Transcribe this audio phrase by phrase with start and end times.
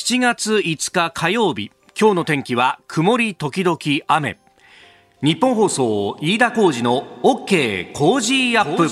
[0.00, 4.38] 7月5日火曜日今日の天気は曇り時々雨。
[5.20, 8.88] 日本放送飯田浩二の OK 工事アップ。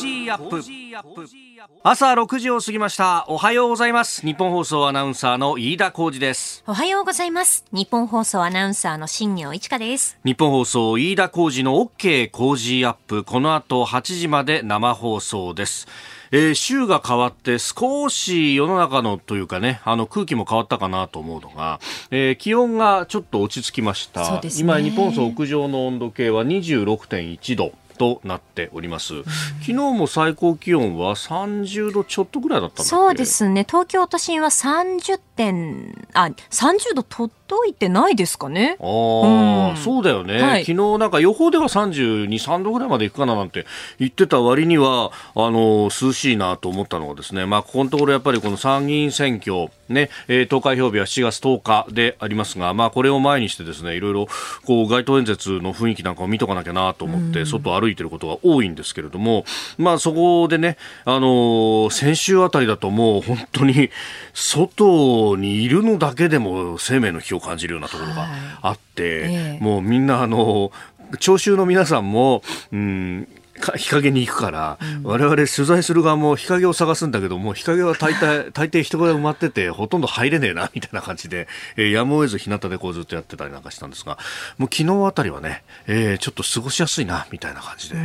[1.83, 3.25] 朝6時を過ぎました。
[3.29, 4.21] おはようございます。
[4.21, 6.63] 日本放送アナウンサーの飯田浩二です。
[6.67, 7.65] おはようございます。
[7.73, 10.19] 日本放送アナウンサーの新業一華です。
[10.27, 13.25] 日本放送飯田浩二の OK 工事アップ。
[13.25, 15.89] この後8時まで生放送です
[16.31, 24.41] えー、週が変わって少し世の中のというかね、あの空気も変わったかなと思うのが、えー、気温がちょっと落ち着きました。
[24.41, 27.73] ね、今、日本層屋上の温度計は26.1度。
[27.99, 33.65] となっております、うん、昨日も最高気温は30度ちょっとぐらいだったそうですね。
[33.69, 38.77] 東京都心は30点あ30度と届いてないですかね？
[38.81, 43.67] ああ、うん、そうだよね、はい、昨日なんか予報では32、3度ぐらいまでいくかななんて
[43.99, 54.27] 言ってた割には、あの、涼しいなと思ったのがですね、まあ、ここのところやっぱりこの参議院選挙、ね、えー、投開票日は7月10日でありますが、まあ、これを前にしてですね、いろいろ、
[54.67, 59.45] こう、街頭演説の雰囲気なんかを見とかなきゃなと思って、外歩いてることが多いんですけれども、
[59.77, 63.91] まあ、そこでね、あの先週あたりだともう本当に、
[64.35, 68.29] 外にいるのだけでも生命の危機を感じるようなところが
[68.63, 69.59] あって、はいえ。
[69.61, 70.71] もうみんなあの
[71.19, 73.29] 聴衆の皆さんも、うん、
[73.77, 84.19] 日陰に行くから、うん、我々取材する側も日陰を探すんだけども日陰は大体 大抵人が埋まっててほとんど入れねえな みたいな感じで、えー、やむを得ず日向でこうずっとやってたりなんかしたんですが
[84.59, 87.97] もう昨日あたりはね、えー、ちょっと過ごしやすいなみたいな感じで、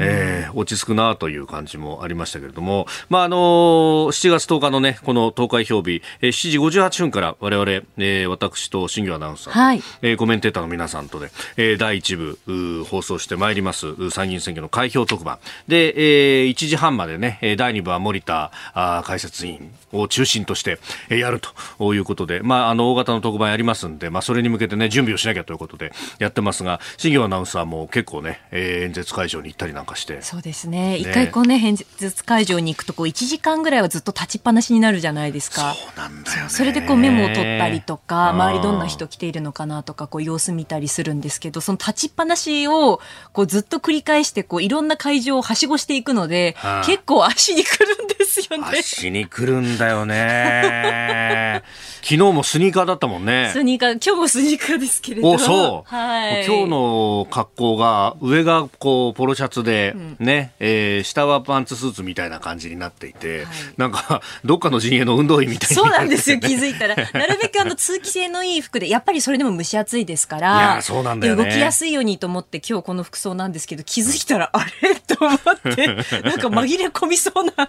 [0.00, 9.82] えー、落ち着くなという感じもありましたけれども、まああのー、7月10日のねこの投開票日、えー、7時58分から我々、えー、私と新業アナウンサー、はい。
[10.02, 12.16] えー、コメンテーターの皆さんとで、えー、第1
[12.46, 15.38] 部放送してまいります参議院選挙の開票特番。
[15.68, 21.40] で、えー、1時半までね第2部は森田あ解説委員を中心としてやる
[21.78, 30.22] ということで、まあ、あの大型の特番やりますんで、まあ、それに向けてね準備をしなきゃということでやってますが新業アナウンサーも結構ね、えー、演説会場に行ったりなんかして。
[30.22, 30.96] そうですね。
[30.96, 35.74] 一、回こうね演説会場に行くとこう1時間ぐらいはずっと立ちっぱなしになるじゃないですか。
[35.74, 43.00] そうなんだよ、ね、それでこうメモを取ったりとか周りどんな人来ているのかなとかこう様子見たりするんですけどその立ちっぱなしを
[43.32, 51.62] こうずっと繰り返してこういろんな会場をはしごしていくので、はあ、結構足にくるんですよね足にくるんだよね
[52.02, 53.50] 昨日もスニーカーだったもんね。
[53.52, 55.30] スニーカー、今日もスニーカーですけれど。
[55.30, 55.94] お、そう。
[55.94, 56.44] はい。
[56.44, 66.96] 今日の格好が、上がこう、ポロシャツで、うん、ね、えー、下はパンツスーツみたいな感じになっていて、はい、なんか、どっかの陣営の運動員みたいな、ね、そうなんですよ、気づいたら。
[66.96, 74.71] なるべくあの、通気性のいい服で、やっぱりそれでも蒸し暑いですから、いや、そうなんだよ、ね、動きやすいようにと思って今日この服装なんですけど、気づいたら、あれ？
[75.06, 75.86] と思って、
[76.22, 77.68] なんか紛れ込みそうな。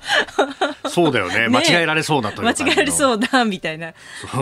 [0.89, 1.47] そうだよね。
[1.49, 3.93] 間違えられそうなという間違えられそうな、みたいな。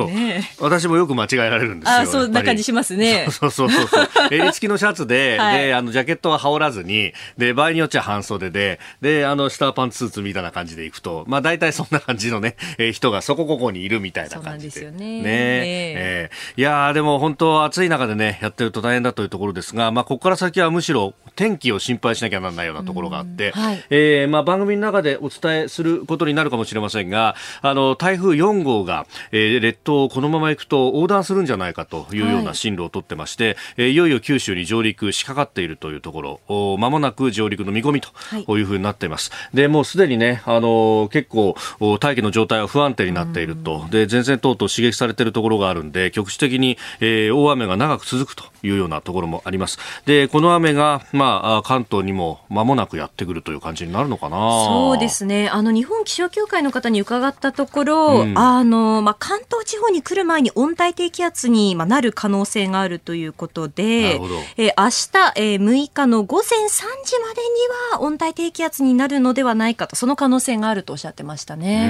[0.07, 1.99] ね私もよく間違えられるんですよ。
[1.99, 3.27] あそうな感じしますね。
[3.29, 4.09] そうそうそうそう。
[4.31, 14.71] 襟付きのシャツで、はい、で、あの、ジャケットは羽織らずに、で、場合によっちゃ半袖で、で、あの、下はパンツスーツみたいな感じでいくと、まあ、大体そんな感じのね、えー、人がそこここにいるみたいな感じで。
[14.71, 15.21] そうなんですよね。
[15.21, 38.09] ねえー、いやでも本当暑い中でね、やってると大変だというところですが、まあ、ここから先はむしろ天気を心配しなきゃならないようなところがあって、はい、えー、まあ、番組の中でお伝えすることになるかもしれませんが、あの、台風4号が、えー、列島をこのまま行くと横断するんじゃないかというような進路を取ってまして、はい、いよいよ九州に上陸しかかっているというところ、まもなく上陸の見込みと
[38.57, 38.61] い。
[38.61, 39.31] うふうになっています。
[39.31, 41.55] はい、で、もうすでにね、あの結構
[41.99, 49.79] 大気の状態は不安定になっていると、で、前線等々刺激されているところがあるんで、局地的に、えー、大雨が長く続くというようなところもあります。
[50.05, 54.37] で、この雨が、まあ、関東にも間もなくやってくるという感じになるのかな。
[54.65, 55.49] そうですね。
[55.49, 64.19] あの、日本気象協会の方に伺ったところ、うん、あの、まあ、関東地方に来る前に温帯低気圧になる可能性があるということで、
[64.57, 66.69] えー、明日、えー、6日の午前3
[67.05, 71.89] 時までには温帯低気圧になるのではないかと、その可能性があるとおっしゃってましたね。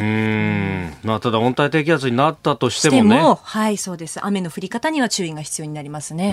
[1.03, 3.21] うんまあ、ただ温帯低気圧になったとしてもね。
[3.21, 4.19] もはい、そうです。
[4.23, 6.27] 雨の降り方には注意が必要になりますね。
[6.27, 6.31] は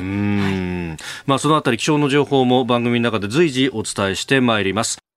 [0.50, 5.07] い、まあ、そのあたり気象の情報も番組の中で随時お伝えしてまいります。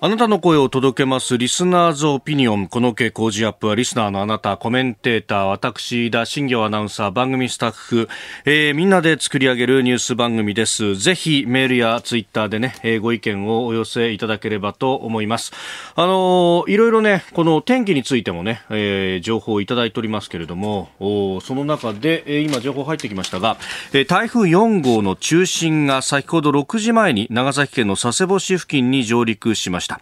[0.00, 2.68] あなたの声を届けますリスナーズオピニオン。
[2.68, 8.08] この傾向ジアップはリスナーのあなた、コメンテーター、私、田新行アナウンサー、番組スタッフ、
[8.44, 10.94] えー、みんなで作り上げるニュース番組です。
[10.94, 15.52] ぜひメールやツイッターでね、えー、ご意見をお寄せいただければと思います。
[15.96, 23.56] あのー、いろいろね、この天気についてもね、えー、情報をいただいておりますけれども、おその中で、えー、今情報入ってきましたが、
[23.92, 29.87] えー、台風4号の中心が先ほど6時前に長崎県の佐世保市付近に上陸しました。
[29.88, 30.00] した、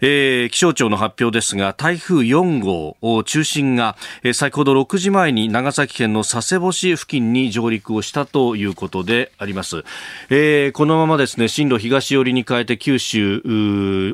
[0.00, 9.84] えー、気象庁の発表ですが台風4号中心が、えー、先ほど6時前に長崎県の佐世保市付近に上陸をしたということであります、
[10.28, 13.38] えー、このままですね進路東寄りに変えて九州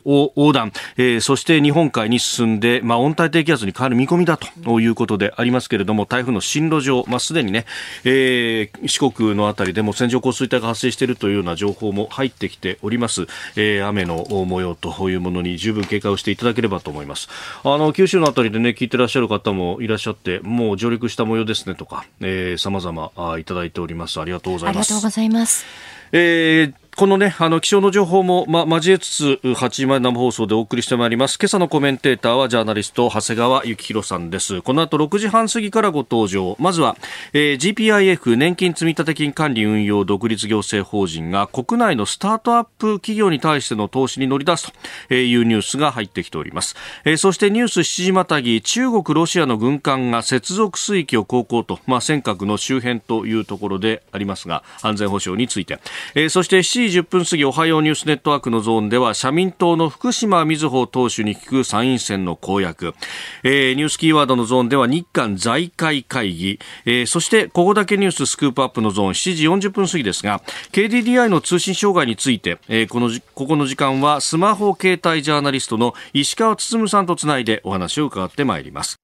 [0.05, 7.67] を横断、えー、そして日本海に進んで、まあ、温帯低気圧に変わる見込みだということでありますけれども台風の進路上、まあ、すでにね、
[8.05, 13.23] えー、四国のあたりでも線状降水帯が発生しているというような情報も入ってきております、
[13.56, 17.29] えー、雨の模様というものに十分警戒をしていただければと思います。
[17.65, 24.21] あの九州のあたりでね聞いてらっしゃる方もいらっしゃってもう上陸した模様ですねとか、えー、様々いただいております。
[24.21, 24.93] ありがとうございます。
[24.93, 25.65] ありがとうございます。
[26.13, 31.39] えーこのね、あの、気象の情報も、ま、交えつつ、8時前生放送でお送りしてまいります。
[31.41, 34.62] 今朝のコメンテーターは、ジャーナリスト、長谷川幸宏さんです。
[34.62, 36.56] この後6時半過ぎからご登場。
[36.59, 36.97] まずは、
[37.35, 44.73] えー、GPIF 年金積立金管理運用独立行政法人が国内のスタートアップ企業に対しての投資に乗り出す
[45.06, 46.75] というニュースが入ってきております。
[47.05, 55.79] えー、そしてニュース7時またぎ、中国、ロシアの軍艦が接続水域を航行と、まあ、尖閣の周辺というところでありますが、安全保障について。
[56.17, 62.94] えー、そして7時10分過ぎ、おはようニュースネットワークのゾーンでは、社民党の福島みずほ党首に聞く参院選の公約、
[63.43, 70.40] えー、ニュースキーワードのゾーンでは、日韓財界会議、えー、そして、ここだけニューススクープアップのゾーン、7時40分過ぎですが、
[70.73, 78.96] KDDI の通信障害について、えー、このここの時間は、スマホ携帯ジャーナリストの石川進さんとつないでお話を伺ってまいります。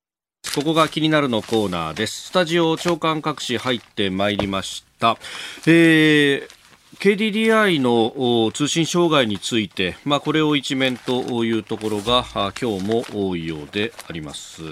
[0.54, 2.26] ここが気になるのコーナーです。
[2.26, 5.16] スタジオ長官各紙入ってまいりました。
[5.66, 6.53] えー
[6.98, 12.24] KDDI の通信障害について、まあ、これを一面というところが
[12.60, 14.62] 今日も多いようであります、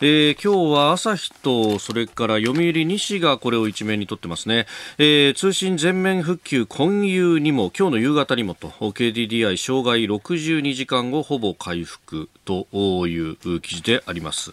[0.00, 4.66] えー、今日は朝日とそれから読売西がこれを一面にとってますね、
[4.98, 12.66] えー、通信全面復旧今夕にも今日の夕方にもと KDDI 障害62時間後ほぼ回復と
[13.06, 14.52] いう記事であります。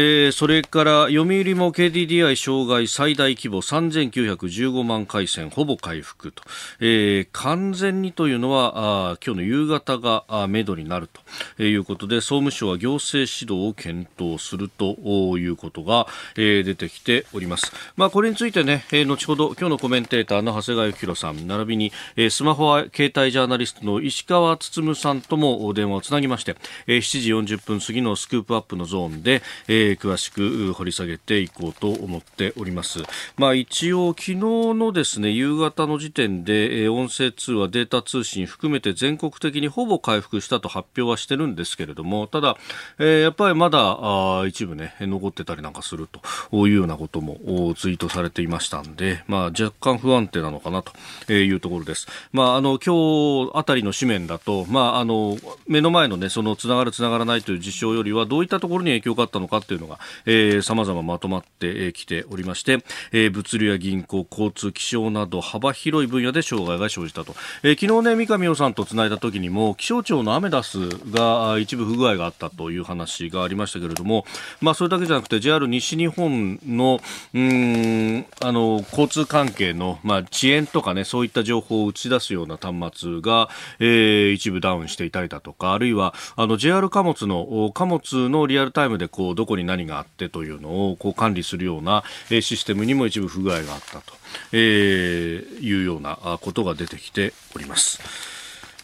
[0.00, 6.44] えー、それから読売も KDDI 障害最大規模3915万回線ほぼ回復と、
[6.78, 11.20] えー、完全にというのはあ今日の夕方がめどになると。
[11.62, 14.96] いうことで総務省は行政指導を検討すると
[15.38, 16.06] いうことが、
[16.36, 26.56] えー、出てきております、まあ、これについてね、えー、後ほど今日のコメンテーターの長谷川幸宏さん並びに、えー、スマホ携帯ジャーナリストの石川進さんとも電話をつなぎまして、
[26.86, 33.02] えー、7時40分過ぎのスクープアップのゾーンで、えーえー、詳しく掘り下げていこうと思っております。
[33.36, 42.56] まあ、一応昨日のですね夕方の時点で、えー、音声通話データ通信含めて全国的にほぼ回復したと発表はしてるんですけれどもただ、
[42.98, 46.08] えー、やっぱりまだあ一部ね残ってたりなんかする
[46.50, 52.06] というようなこともツイートされていましたんで、まあ、若干不安定なのかなというところです。
[52.32, 55.36] まあ、あの今日あたりの紙面だと、まあ、あの
[55.66, 62.78] 目の前のねそのつながるつながらないという事象よりはどういったところに影響があったのかというのが、えー、様々まとまってきておりまして、
[63.12, 67.36] えー、物流や銀行、交通、気象など幅広い分野で障害が生じたと。
[67.62, 74.24] えー、昨日ね、三上洋さんとつないだ時にも、気象庁のアメダスが一部不具合があったという話がありましたけれども、
[74.60, 77.00] まあ、それだけじゃなくて JR 西日本の、
[77.34, 83.50] うん、あの、交通関係の、まあ、遅延とかね、そういった情報を打ち出すような端末が、
[83.80, 94.14] えー、一部ダウンしていたりだとか、あるいは、あの、JR 貨物の、貨物のリアルタイムでこう、どこに何があってというのをこう管理するようなシステムにも一部不具合があったと、
[94.52, 98.38] えー、いうようなことが出てきております。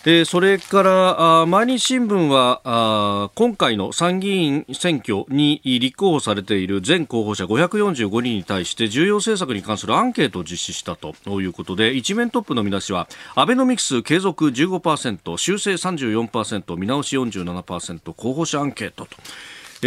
[0.07, 19.17] えそれから毎日新聞は今回の参議院選挙に立候補されている全候補者545人に対して重要政策に関するアンケートを実施したということで一面トップの見出しはアベノミクス継続15%修正34%見直し47%候補者アンケートと。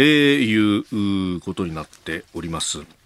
[0.00, 2.97] ー、いうことになっております。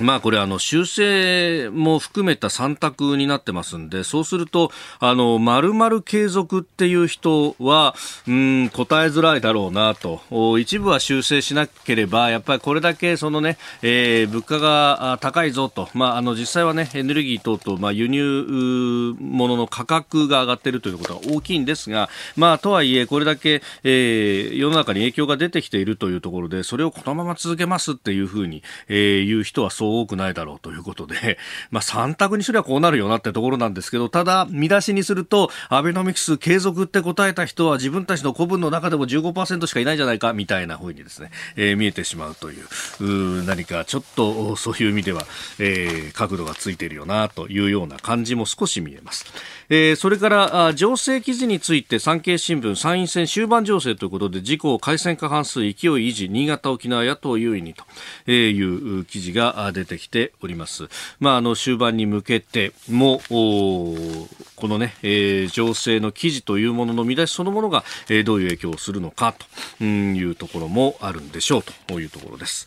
[0.00, 7.94] まあこれあの修正も含めた3択になってますんで、そうすると、あの、丸々継続っていう人は、
[8.26, 10.20] うん、答えづらいだろうなと。
[10.58, 15.88] 一部は修正しなければ、やっぱりこれだけそのね、えー、物価が高いぞと。
[15.94, 31.38] まああの実際はね、エネルギー等々、まあ輸入物の価格が上がっているということが大きいんですが、まあとはいえ、これだけ、えー、世の中に影響が出てきているというところで、それをこのまま続けますっていうふうに、えー、言う人はそう多くないだろうということで、
[31.70, 45.26] まあ、3択にすればこうなるよなってところなんですけど、ただ、見出しにすると、アベノミクス継続って答えた人は自分たちの古文の中でも15%しかいないじゃないかみたいなふうにですね、えー、見えてしまうという、う何かちょっとそういう意味では、
[45.58, 49.26] えー、角度がついているよなというような感じも少し見えます。
[49.70, 60.88] えー、それから情勢記事について産経新聞参院選終盤情勢ということで自公改選過半数勢い維持新潟沖縄野党優位にという記事が出てきております。
[61.20, 69.34] まあ、あの終盤に向けてもこのね、えー、情勢の記事というものの見出しそのものが、え、どういう影響をするのか
[69.78, 72.66] というところもあるんでしょうというところです。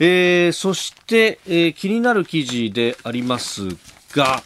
[0.00, 3.68] えー、そして、えー、気になる記事であります
[4.12, 4.42] が、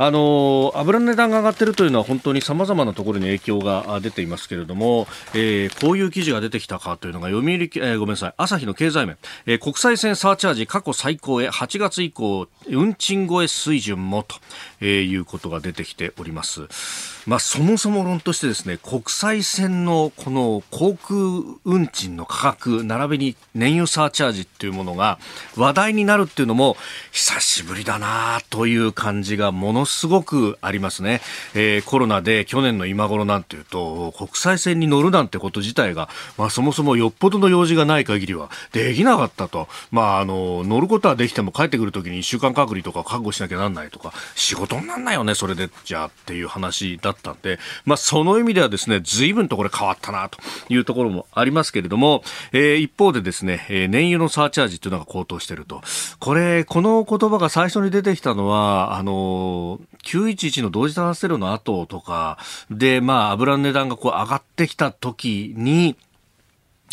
[0.00, 14.36] あの油の値段が上がっているというのは本当にさまざまなところに影響が出ていますけれども、えー、こういう記事が出てきたかというのが読売、えー、ごめんなさい朝日の経済面、えー、国際線サーチャージ過去最高へ8月以降運賃超え水準もと、
[14.80, 17.17] え、いうことが出てきております。
[17.28, 25.18] まあ、そもそも論としてですね国際線のこの航空運賃の価格並びに燃油サーチャージっていうものが
[25.54, 26.78] 話題になるっていうのも
[27.12, 31.20] 久しぶりだなという感じがものすごくありますね、
[31.54, 36.08] えー、コロナで去年の今頃なんていうと国際線に乗るなんてこと自体が、
[36.38, 45.68] まあ、そもそもよっぽどの用事がない限りはできなかったと、まあ、あの乗ることはできても帰ってくるときに1週間隔離とか覚悟しなきゃなんないとか仕事になんないよねそれで。
[45.84, 52.22] じゃあっていう話だったんで、まあ、その意味ではですね、随分とこれ変わったなというところもありますけれども、
[52.52, 55.82] えー、一方でですね、えー、燃油のサーチャージというのが高騰していると。
[56.18, 62.38] これ、この言葉が最初に出てきたのは、あの911の同時多発テロの後とか
[62.70, 65.96] で、まあ、油の値段がこう上がってきた時に、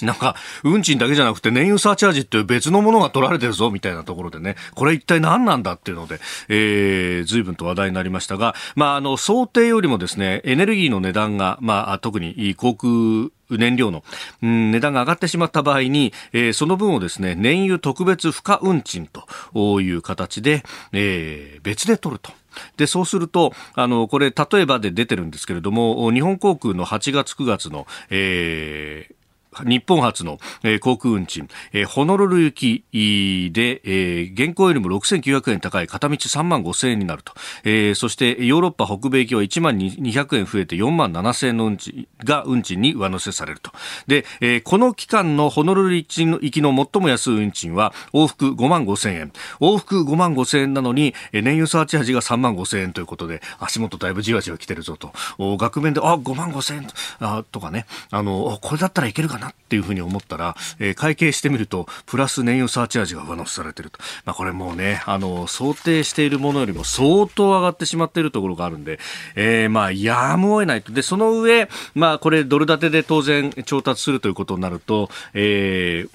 [0.01, 14.03] なんか、運賃だけじゃなくて燃油サーチャージっていう別のものが取られてるぞみたいなところでね、これ一体何なんだっていうので、えー、随分と話題になりましたが、まあ、あの、想定よりもですね、エネルギーの値段が、まあ、特に航空燃料の、
[14.41, 22.31] うん、値段が上がってしまった場合に、えー、その分をですね、燃油特別付加運賃という形で、えー、別で取ると。
[22.77, 29.14] で、そうすると、あの、これ、例えばで出てるんですけれども、日本航空の8月9月の、えー、
[29.63, 37.33] 日本初の、えー、航空運賃、えー、ホノルル行きで、えー、現行よりも6900円高い片道3万5000円になると、
[37.63, 43.71] えー、そしてヨーロッパ北米行きは1万200円増えて4万7000円の運賃が運賃に上乗せされると。
[44.07, 49.31] で、えー、この期間のホノルル行きの最も安い運賃は往復5万5000円。
[49.59, 55.13] 往復5万5000円なのに燃油サーチャージが3万5000円ということで足元だいぶじわじわ来てるぞと。
[55.57, 56.87] 額面であ5万5000円
[57.19, 57.85] あとかね。
[58.11, 63.99] あのこれだったらいけるかななっていうふうに思ったら、えー、会計してみると、プラス燃油サーチャージが上乗せされてると。
[64.25, 68.99] まあ、これもうね、あの、想定しているものよりも相当上がってしまっているところがあるんで、
[69.35, 70.91] えー、まあ、やむを得ないと。
[70.91, 76.09] で、その上、まあ、これ、ドル建てで当然調達するということになると、えー、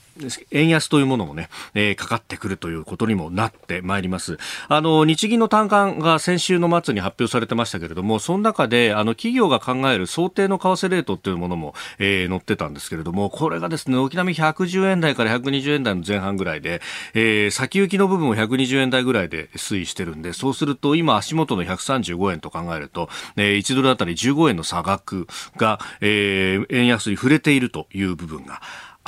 [0.51, 4.39] 円安というものもね、えー、かかってくるということにもなってまいります。
[4.69, 16.81] あの、日銀の単価が先週の末に発表されてましたけれども、その中で、あの、企業が考える想定の為替レートっていうものも、えー、載ってたんですけれども、これがですね、沖並み110円台から120円台の前半ぐらいで、
[17.15, 28.61] えー、先行きの部分も120円台ぐらいで推移してるんで、そうすると、今足元の135円と考えると、えー、1ドルあたり15円の差額が、えー、円安に触れているという部分が、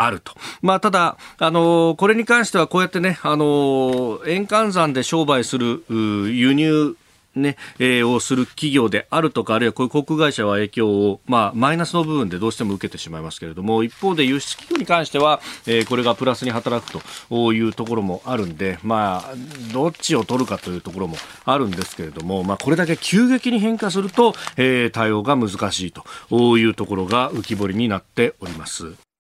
[0.05, 0.33] あると。
[0.61, 6.97] まあ、ただ、あのこれに関してはこうやってね、あの円換算で商売する輸入
[7.35, 19.35] ね、えー、をする企業であるとか、あるいはこういう航空会社は影響を、まあ、マイナスの部分でどうしても受けてしまいますけれども、一方で輸出企業に関しては、えー、これがプラスに働くというところもあるんで、まあ、
[19.73, 29.12] どっちを取るかというところもあるんですけれども、まあ、これだけ急激に変化すると、えー、対応が難しいというところが浮き彫りになっております。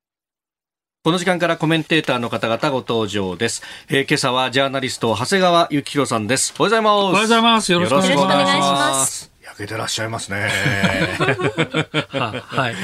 [1.04, 3.60] この時間からコメンテーターの方々ご登場です。
[3.88, 6.54] えー、今朝はジャーナリスト長谷川幸宏さんです。
[6.56, 6.94] おはようございます。
[6.94, 7.72] おはようございます。
[7.72, 9.31] よろしくお願いします。
[9.52, 10.48] 焼けてらっしゃいますね。
[12.08, 12.74] はい。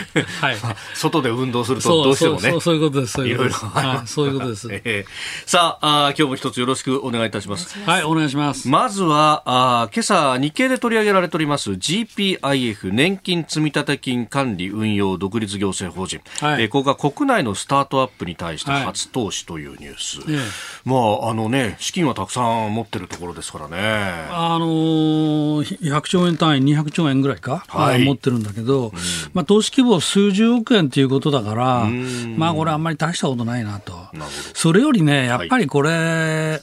[0.41, 0.57] はい。
[0.95, 2.61] 外で運動するとどうしてもね。
[2.61, 3.27] そういうことです。
[3.27, 3.55] いろいろ。
[4.07, 4.69] そういうことです。
[4.85, 7.79] えー、さああ、今日も一つよろしくお願いいたします。
[7.85, 8.69] はい、お願いします。
[8.69, 16.21] まずは、あ今朝日経で取り上げられております GPIF 年金積立金管理運用独立行政法人。
[16.41, 20.21] はい、えー、ここが国内のスタートアップに対して初投資というニュース。
[20.21, 20.45] はい、
[20.89, 23.77] まあ、あのね、資金はたくさん持ってるところですからね。
[24.31, 28.93] あのー、100兆円単位内200兆円ぐらいか、はい、持ってるんだけど、うん、
[29.35, 31.87] まあ、投資規模数十億円ということだから、
[32.37, 33.95] まあ、これあんまり大したことないなと。
[34.55, 36.63] それよりね、やっぱりこれ、はい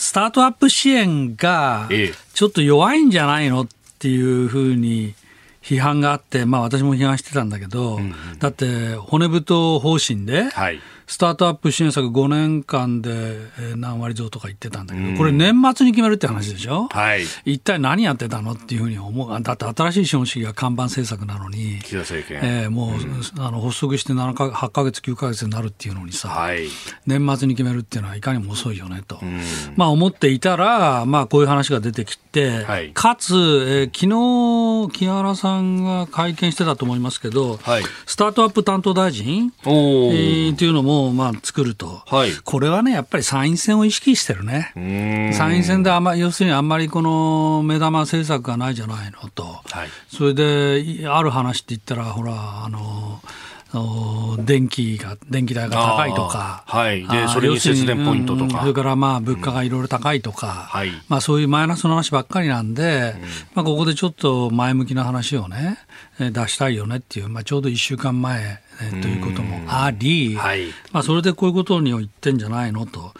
[0.00, 1.86] スタートアップ支援が
[2.32, 5.14] ちょっと弱いんじゃないのっていうふうに
[5.60, 10.80] 批判があって、まあ、私も批判してたんだけど、うんうん、だって骨太方針で、はい
[11.10, 13.36] スタートアップ支援策5年間で
[13.74, 19.42] 何割増とか言ってたんだけど、これ年末に決めるって話でしょ、はい、一体何やってたのっていうふうに思う。
[19.42, 22.40] だって新しい資本主義が看板政策なのに、岸田政権。
[22.44, 26.68] えー、もう、うん、あの発足して7か8か月、9か月になるっていうのにさ、はい、
[27.08, 29.18] 年末に決めるっていうのはいかにも遅いよねと。
[29.74, 44.72] まあ思っていたら、まあこういう話が出てきて、はい、かつ、えー、昨日木原さんが会見してたと思いますけど、はい、スタートアップ担当大臣、えー、っていうのも、をまあ作ると、はい、これはね、やっぱり参院選を意識してるね、
[45.34, 53.20] 参院選であま要するにあんまりこの目玉政策がないじゃないのと、はい、それである話って言ったら、ほら、あの、
[54.44, 60.52] 電気が電気代が高いとか、はい、でそれに節電ポイントとか、うん、それからまあ物価がいろいろ高いとか、うん。
[60.80, 63.22] はい、まあ、そういうマイナスの話ばっかりなんで、うん、
[63.54, 65.78] まあ、ここでちょっと前向きな話をね、
[66.18, 73.12] 出したいよねっていう、まあ、ちょうど1週間前ということもあり、はい、まあ、それでこういうことに言ってんじゃないのと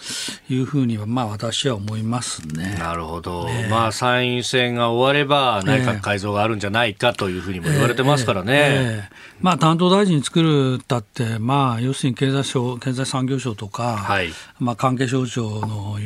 [0.49, 2.77] いうふうには、まあ、私は思いますね。
[2.79, 8.53] なるほど、ね、まあ、参院選が終われば内閣改造があるんじゃないかというふうにも言われてますからね。
[8.53, 15.97] えーえーえー、まあ、担当大臣作るたって、まあ、要するに経済省経済産業省とか、はい、まあ、関係省庁の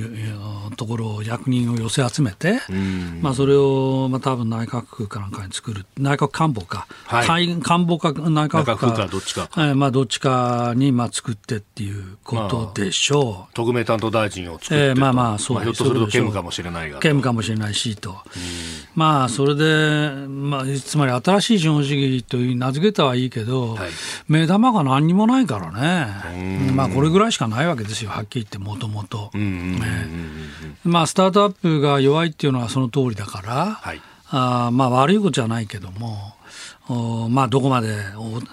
[0.76, 2.60] ところを役人を寄せ集めて、
[3.20, 9.06] まあ、それを、まあ、多分内閣府かなんかに作る内閣官房か、はい、官房か内閣府か。
[9.06, 9.48] どっちか。
[9.56, 18.16] えー、まあ、どっちかにまあ作ってっていうことでしょう、まあ、特命担当大臣を作って、えー、まあまあそう、まあ、ひょっとすると兼務かもしれないが兼務かもしれないしと、
[18.94, 23.90] まあそれで、まあ、つまり新しい資本主義という名付けたはいいけど、はい、
[24.28, 29.30] 目玉が何にもないからね、まあこれぐらいしかないわけですよ、はっきり言って、もともと。
[30.84, 36.34] まあスタートアップが弱いっていうのはその通りだから、はい、あまあ悪いことじゃないけども、
[37.30, 37.96] まあ、どこまで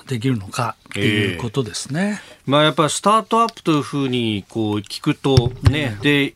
[0.07, 2.21] できるのかということですね。
[2.47, 6.33] えー、まあ、やっぱりスタートアップというふうにこう聞くとね、で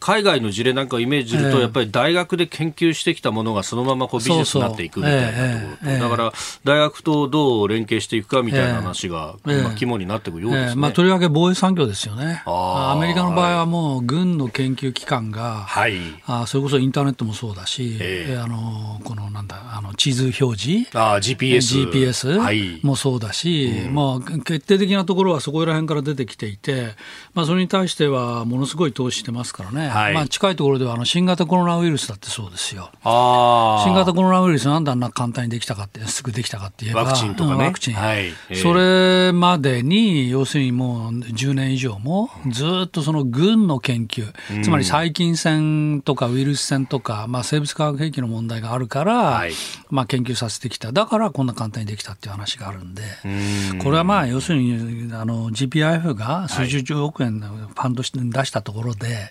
[0.00, 6.32] 海外の事例なんかをイメージすると、やっぱり大学で研究してきたものがそのままこうビジネスになっていくみたいなところだから
[6.64, 26.94] 大学とどう連携していくかみたいな話が、今、肝になっていくようですね、まあ、とりわけ防衛産業ですよね、アメリカの場合はもう軍の研究機関が、はい、あそれこそインターネットもそうだし、えー、あのこのなんだあの地図表示、あ GPS, GPS もそうだし、はい、もう決定的なところはそこら辺から出てきていて、
[27.34, 32.90] まあ、それに対してはものすごい投資してますからね、はい、まあ、近いところではあの新型コロナウイルスだってそうですよ。
[33.02, 37.64] 新型コロナウイルスなんであんな簡単にできたかって、すぐできたかって言えば、ワクチンとかね。
[37.64, 49.52] ワクチン、はい、それまでに、要するにもう10年以上も、ずっとその軍の研究、うん、つまり細菌戦とかウイルス戦とか、まあ、生物化学兵器の問題があるから、はい、
[49.90, 50.92] まあ、研究させてきた。
[50.92, 53.02] だからこんな簡単にできたっていう話があるんで、
[53.74, 53.78] ん。
[53.78, 59.30] これはまあ、要するにあの GPIF が数十億円のファンドして出したところで、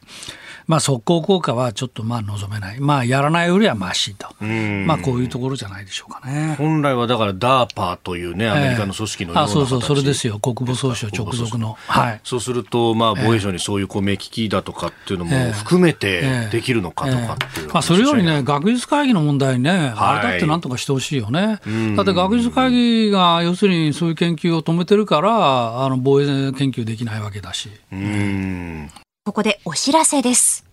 [0.68, 6.56] まあ、速攻効果はちょっとまあ望めない、まあ、やらないよりはましと、まあ、こういうところじゃないでしょうかね。
[6.58, 11.78] 本来はだから DARPA というね、アメリカの組織のような、えー、あそうそう、それですよ、国防総省直属の。
[11.88, 21.60] はい、そうすると、まあ、防衛省にそういうこう目利きだとかっていうのも含めてできるのかとかっていう、まあ、それよりね、学術会議の問題ね、あれだってなんとかしてほしいよね。
[21.96, 27.70] だって学術会議が要するにそういう研究を止めてるから、あの防衛研究できないわけだし。
[27.92, 28.90] うん
[29.26, 30.66] ここでお知らせです。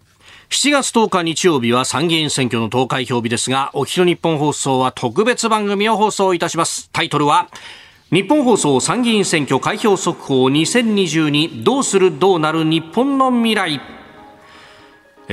[0.48, 6.90] 7月10日日曜日は参議院選挙の投開票日ですが、お昼日本放送は特別番組を放送いたします。
[6.90, 7.48] タイトルは、
[8.10, 13.99] 日本放送参議院選挙開票速報2022どうするどうなる日本の未来。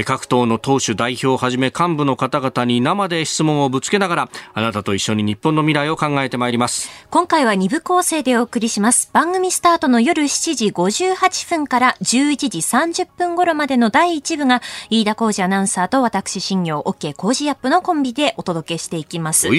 [0.03, 6.89] 各党の党首代表をはじめ幹部の方々に生で質問をぶつけながらあなたと一緒に日本の未来を考えてまいります。
[7.09, 9.09] 今回は2部構成でお送りします。
[9.13, 19.49] 番組スタートの夜7時58分から11時30分頃までの第1部が飯田浩二アナウンサーと私新業 OK 工事アップのコンビでお届けしていきます。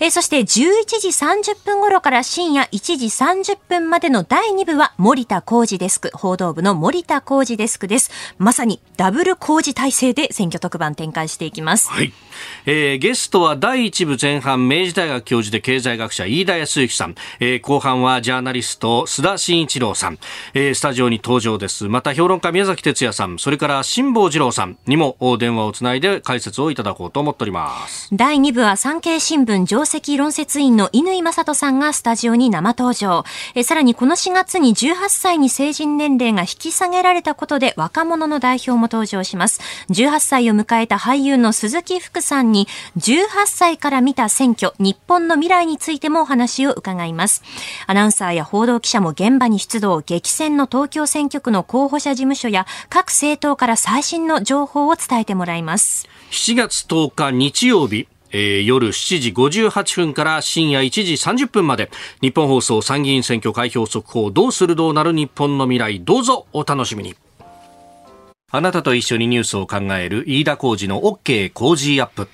[0.00, 0.46] えそして11
[1.00, 8.10] 時30分頃から深夜1時30分までの第2部は森田浩二デスク報道部の森田浩二デスクです。
[8.38, 11.88] まさにダブル工事対体制で選挙特番展開していきます。
[11.88, 12.12] はい。
[12.66, 20.18] えー、ゲストは第一部前半明治大学教授で経済学者飯田康之さん、えー、後半はジャーナリスト須田慎一郎さん、
[20.54, 21.88] えー、スタジオに登場です。
[21.88, 28.08] また評論家宮崎哲也さん、それから辛坊治郎さんにも電話をつないで解説をいただこうと思っております。
[28.12, 33.24] 第2部は産経新聞上席論説員の乾正人さんがスタジオに生登場。
[33.54, 39.60] えー、さらにこの4月に18歳に成人年齢が引き下げられたことで若者の代表も登場します。
[39.90, 47.42] 18歳を迎えた俳優の鈴木福さんに18歳から見た選挙、日本の未来についてもお話を伺います。
[47.86, 56.08] アナウンサーや報道記者も現場に出動、激戦の東京選挙区の候補者事務所や各政党から最新の情報を伝えてもらいます。
[56.30, 67.16] 7月10日日曜日、えー、夜7時58分から深夜1時30分まで日本放送参議院選挙開票速報どうするどうなる日本の未来どうぞお楽しみに
[68.50, 72.28] あなたと一緒にニュースを考える飯田浩二の OK 工事アップ。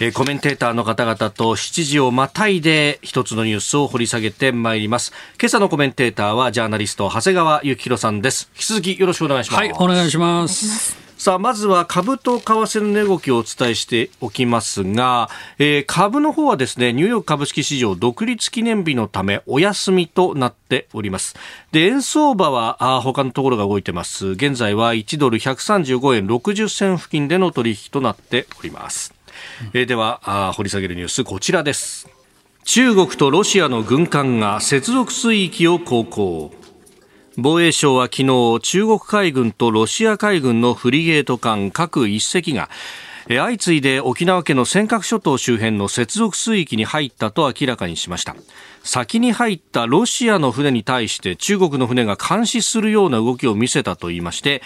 [0.00, 5.12] えコメンテーターの方々と7時をまたいで一つのニュースを掘り下げてまいります。
[5.38, 8.50] 今朝のコメンテーターはジャーナリスト長谷川幸宏さんです。
[8.54, 9.60] 引き続きよろしくお願いします。
[9.60, 10.99] はい、お願いします。
[11.20, 15.28] さあ、まずは株と為替の値動きをお伝えしておきますが、
[15.58, 21.36] えー、株の方はですね、ニューヨーク株式市場独立記念日のためお休みとなっております。
[21.72, 24.28] で、円相場はあ他のところが動いてます。
[24.28, 29.12] 現在は1ドル135円60銭付近での取引となっております。
[29.60, 32.08] うん、えー、ではあ、掘り下げるニュースこちらです。
[32.64, 36.50] 中国とロシアの軍艦が接続水域を航行。
[37.42, 42.68] 防衛省は昨日中国海軍とロシア海軍のフリゲート艦各1隻が
[43.28, 48.36] 相次いで沖縄県の尖閣諸島周辺の接続水域に入ったと明らかにしました。
[48.82, 54.62] 先に入ったロシアの船に対して中国の船が監視するような動きを見せたといいまして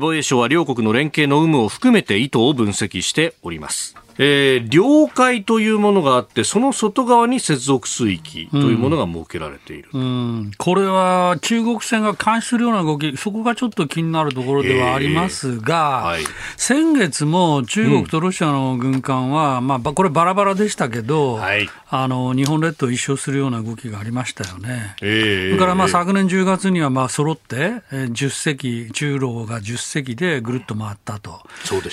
[0.00, 3.94] 防衛省は両国の連携の有無を含めて意図を分析しております。
[4.18, 10.04] えー、領海というものがあってその外側に接続水域というものが設けられている、うんう
[10.42, 16.22] ん、これは中国船が監視するような動きそこがちょっと気になるところではありますが、えーはい、
[16.56, 24.96] 先月も中国とロシアの軍艦は、うん、まあ、これバラバラでしたけど、はい、あの日本列島を一周するような動きがありましたよね。
[25.00, 31.40] えー、それからまあ昨年10月にはまあ揃って、えー、10隻中ロが10隻でぐるっと回ったと、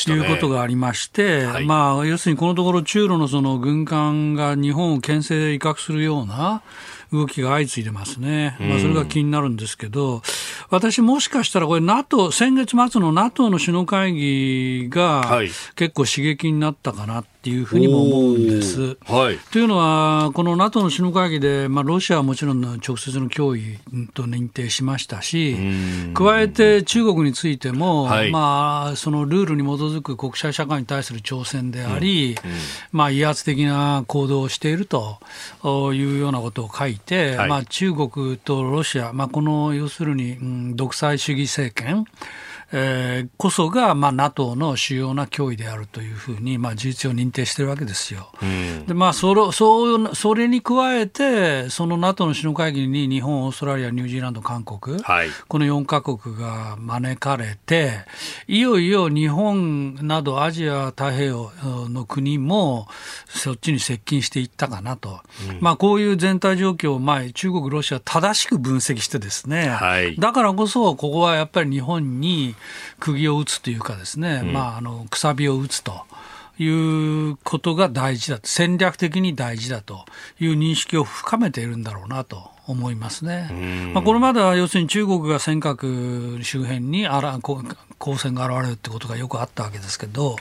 [0.07, 6.62] ね、いうことがありまして、はい、まあ要するにこのところ中ロのその軍艦が日本を牽制威嚇するような
[7.12, 10.21] 動きが相次いでますね、まあ、それが気になるんですけど、
[10.69, 15.41] 私、もしかしたらこれ、NATO、先月末の NATO の首脳会議が
[15.75, 18.97] 結構刺激になったかなっていうふうにも思うんです。
[19.05, 23.77] はい、というのは、この NATO の首脳会議で、まあ、ロシアはもちろんの直接の脅威
[24.13, 25.55] と認定しましたし、
[26.13, 32.51] 加えて中国についても、はい、まあ、そのルールに基づく国際社会に対する挑戦であり、うん。
[32.51, 32.58] うん、
[32.91, 35.19] まあ、威圧的な行動をしていると
[35.93, 42.05] いうようなことを書いて、はい、まあ、中国とロシア、まあ、この要するに、うん、独裁主義政権、
[42.71, 48.32] えー、こそが、まあ、NATO の主要な脅威であるというふうに、まあ、事実を認定してるわけですよ。
[48.41, 58.06] うん、でまあ、それそうそれに加えて、その NATO の首脳会議に日本、オーストラリア、ニュージーランド、韓国、はい、この4か国が招かれて、
[58.47, 61.51] いよいよ日本などアジア太平洋
[61.89, 62.88] の国も
[63.28, 72.55] そっちに接近していったかなと、うん、まあ、こういう全体状況を前、中国、ロシア、正しく分析してですね、はい、だからこそ、ここはやっぱり日本に
[73.00, 76.06] 釘を打つというかですね、うん、まあ、あの、くさびを打つと。
[76.58, 80.06] いうことが大事だ戦略的に大事だと
[80.39, 83.91] いう認識を深めているんだろうなと思いますね。
[83.94, 90.39] まあ、これまでは要するに中国が尖閣周辺にあら光線が現れるってことがよくあったわけですけど、はい、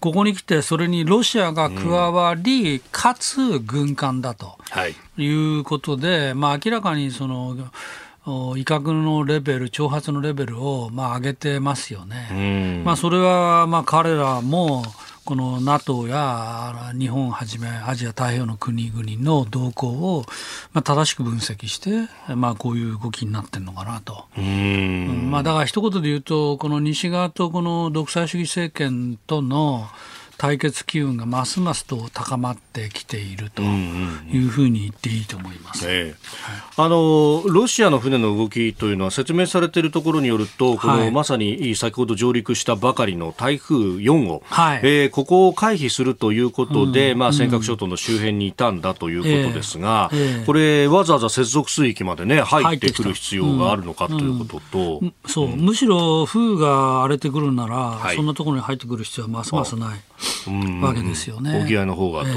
[0.00, 4.58] ここに来てそれにロシアが加わり、かつ軍艦だと
[5.16, 7.56] いうことで、まあ、明らかにその
[8.26, 12.82] 威嚇のレベル、挑発のレベルをまあ上げてますよね。
[12.84, 14.82] まあ、それはまあ彼らも
[15.24, 20.24] この NATO や日本はじめアジア太平洋の国々の動向を、
[20.74, 24.26] まあ、正しく分析して、まあ、こういう動きになってるのかなと。
[24.36, 29.86] まあ、だから一言で言うとこの西側とこの独裁主義政権との
[30.38, 36.14] 対決機運がますますと高まってきているというふうに言っていいと思います、え
[36.76, 60.00] あのロシアの船の動きというのは説明されているところによると、このまさに先ほど上陸したばかりの台風4号、はい、えー、ここを回避するということで、うん、まあ、尖閣諸島の周辺にいたんだということですが、えこれ、わざわざ接続水域まで、ね、入ってくる必要があるのかということと、うん、そう、むしろ風が荒れてくるなら、はい、そんなところに入ってくる必要はますますない
[60.80, 61.62] わけですよね。
[61.64, 62.28] 沖合の方がと。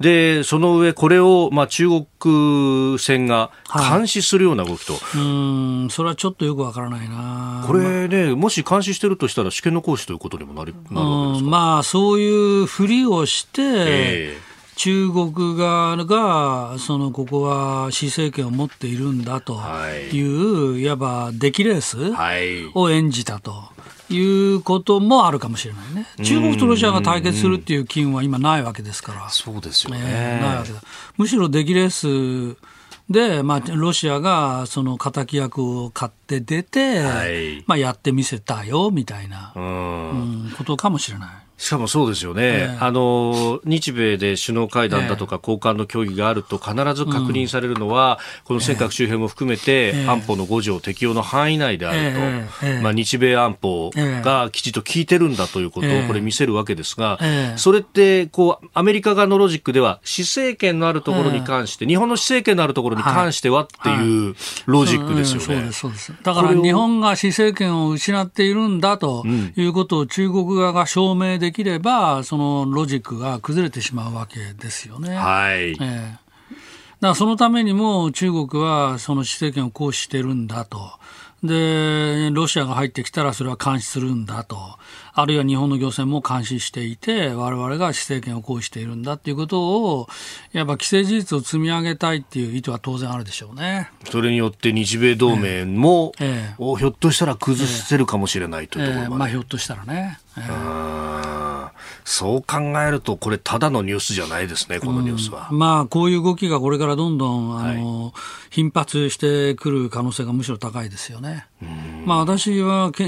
[0.00, 5.20] で、その上、これを、まあ、中国船が監視するような動きと、はい、う
[5.86, 5.88] ん。
[5.90, 21.98] それはちょっとよくわからないな、これね、もし監視してるとしたら、試験の行使ということにもなるなるわけですか、まあ、そういうふりをして、えー中国側がそのここは施政権を持っているんだという、はい、いわば出来レース
[22.74, 23.74] を演じたと。
[24.10, 26.06] いうこともあるかもしれないね。
[26.22, 29.30] 中国とロシアが対決するっていう機運は今ないわけですから。
[29.30, 30.00] そうですよね。
[30.02, 30.80] えー、ないわけだ。
[31.16, 32.56] むしろ出来レース
[33.10, 41.43] で、まあ、ロシアがその敵役を買って出て、はい、まあ、やってみせたよみたいな、うん、ことかもしれない。
[41.56, 52.12] しかもそうですよね、えー、あの日米で首脳会談だとか高官の協議があると必ず確認されるのは、うん、この尖閣周辺も含めて、えー、安保の5条適用の範囲内である
[52.60, 57.18] と、えー、まあ、日米安保がきちっと効いてるんだということをこれ見せるわけですが、
[57.56, 64.34] それってこうアメリカ側のロジックでは施政権のあるところに関して、日本の施政権のあるところに関してはっていう
[64.66, 65.70] ロジックですよね。
[66.22, 69.24] だから日本が施政権を失っているんだと
[69.56, 75.14] いうことを中国側が証明でききれば、そのロジックが崩れてしまうわけですよね。
[75.16, 75.70] はい。
[75.70, 76.18] えー、だか
[77.00, 80.78] らそのためにも中国はその施政権を行使してるんだと。
[81.44, 84.56] で、ロシアが入ってきたらそれは監視するんだと。
[85.12, 90.08] あるいは日本の漁船も監視していて、我々が施政権を行使しているんだっていうことを、
[90.52, 93.90] やっぱ既成事実を積み上げたいっていう意図は当然あるでしょうね。
[94.10, 100.18] それによって日米同盟も、えええ、ひょっとしたら崩せるかもしれないというところまで、まあ、ひょっとしたらね。
[102.04, 105.48] そう考えると、これ、ただのニュースじゃないですね、このニュースは。
[105.50, 108.12] うん、まあ、こういう動きがこれからどんどん、あの、はい、
[108.50, 111.46] 頻発してくる可能性がむしろ高いですよね。
[112.04, 113.06] まあ、私は警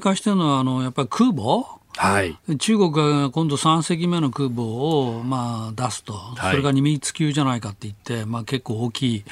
[0.00, 1.82] 戒してるのは、あの、やっぱり空母？
[1.94, 9.24] はい、中国が今度3隻目の空母をまあ出すと、それが2密級じゃないかって言って、まあ、結構大きい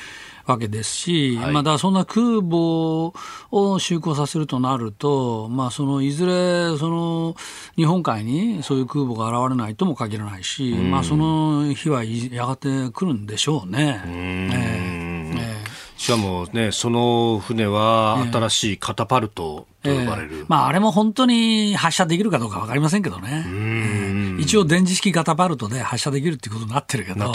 [0.51, 3.13] わけですし、はい、まあ、だそんな空母
[3.51, 7.35] を就航させるとなると、まあ、そのいずれその
[7.77, 14.03] 日本海にそういう空母が現れないとも限らないし、まあ、その日はやがて来るんでしょうね。
[14.07, 15.60] えー、
[16.01, 27.27] しかもね、その船は新しいカタパルトと呼ばれる、えー、まあ、あれも本当に発射できるかどうか分かりませんけどね、えー、一応、電磁式カタパルトで発射できるっていうことになってるけど、ね、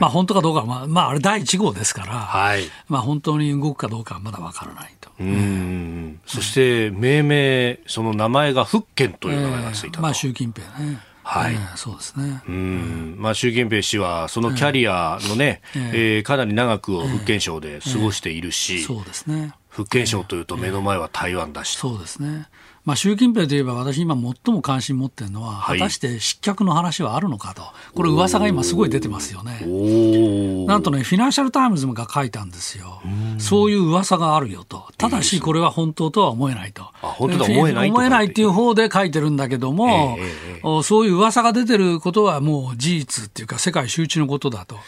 [0.00, 5.08] まあ、本当かどうかは、まあ、まあ、あれ第1号ですから、はい、まあ、本当に動くかどうかはまだ分からないと。
[5.18, 6.20] うん。
[6.26, 11.00] そして、命名、その名前が福建という名前がついたと、えー、まあ、習近平ね。
[11.22, 12.42] はい、そうですね。
[12.48, 19.54] うん、まあ習近平氏はそのキャリアのね、えー、えー、かなり長くを福建省で過ごしているし、そうですね。
[19.68, 22.48] 福建省というと目の前は台湾だし、そうですね。
[22.84, 27.62] まあ、習近平といえば私今最も関心持ってるのは、果たして失脚の話はあるのかと、
[27.94, 29.60] これ噂が今すごい出てますよね。
[30.66, 33.02] なんとね、フィナンシャル・タイムズが書いたんですよ。
[33.38, 34.86] そういう噂があるよと。
[34.96, 36.84] ただしこれは本当とは思えないと。
[37.02, 44.76] 本当と思えない思えないっていう方で書いてるんだけども、えー、そういう噂が出てることはもう事実っていうか世界周知のことだと。
[44.76, 44.80] ね、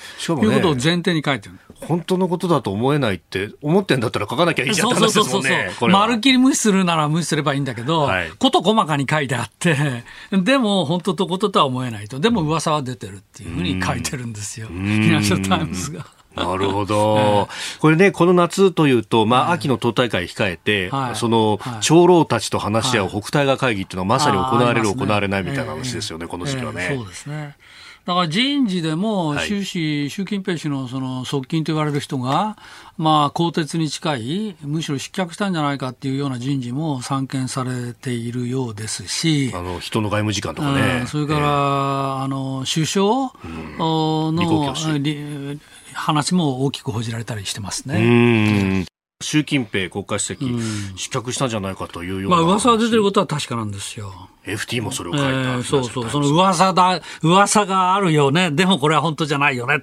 [0.42, 1.58] いうことを前提に書いてる。
[1.86, 5.70] 本当のことだと思えないって思ってんだったら書かなきゃいいじゃんって話ですもんね。
[5.90, 12.20] まるっきり無視するなら無視すればいいんだけど、はい、こと細かに書いてあって、 でも本当とこととは思えないと。
[12.20, 14.68] でも噂は出てるっていうふうに書いてるんですよ。
[14.68, 16.06] フィナンシャルタイムズが。
[16.34, 17.48] なるほど。
[17.80, 26.94] これね、この夏というと、まあ、秋の党大会控えて、はい、その、長老たちと話し合う北戴河会議っていうのはまさに行われる、行われないみたいな話ですよね、この時期はね。
[26.96, 27.56] そうですね。
[28.04, 32.56] だから人事でも習氏、習近平氏のその側近と言われる人が、
[32.98, 41.44] まあ、更迭に近い、むしろ失脚したんじゃないかっていうような人事も散見されているようですし、あの人の外務次官とかね、それから、えー、
[42.24, 43.06] あの首相
[43.78, 45.60] の、うん、
[45.94, 48.84] 話も大きく報じられたりしてますね。
[49.22, 50.58] 習近平国家主席、
[50.96, 54.28] 失脚したんじゃないかというような、まあ噂が出てることは確かなんですよ。
[54.44, 59.76] FT もそれを書いた、えー、そうそう、その噂だ、噂があるよね、でもこれは本当じゃないよね。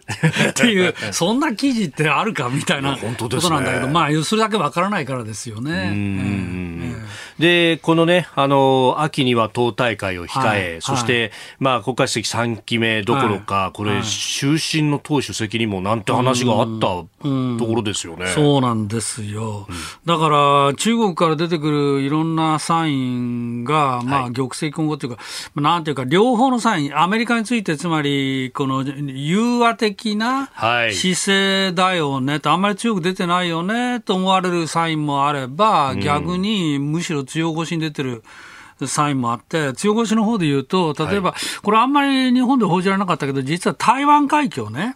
[0.49, 5.93] っていう、 そんな記事ってあるかみたいなことなんだけど、ね、まあ、それだけわからないからですよね。
[7.39, 18.27] で、このね、あの、秋には党大会を控え、はい、そして、はい、まあ、国家主席3期目どころか、はい、これ、終身の党主席にもなんて話があったところですよね。
[18.27, 19.67] そうなんですよ。
[19.69, 19.75] うん、
[20.05, 25.21] だから、中国から出てくるいろんなサインが、まあ、玉石混合というか、
[25.55, 30.51] なんていうか、両方のサイン、アメリカについて、つまり、この、融和的な
[30.91, 30.91] 姿
[31.25, 38.23] 勢だよねと、あんまり強く出てないよねと思われるサインもあれば、逆にむしろ強腰に出てる。
[38.87, 44.95] サインもあって、強腰の方で言うと、例えば、これあんまり日本で報じられなかったけど、実は台湾海峡ね、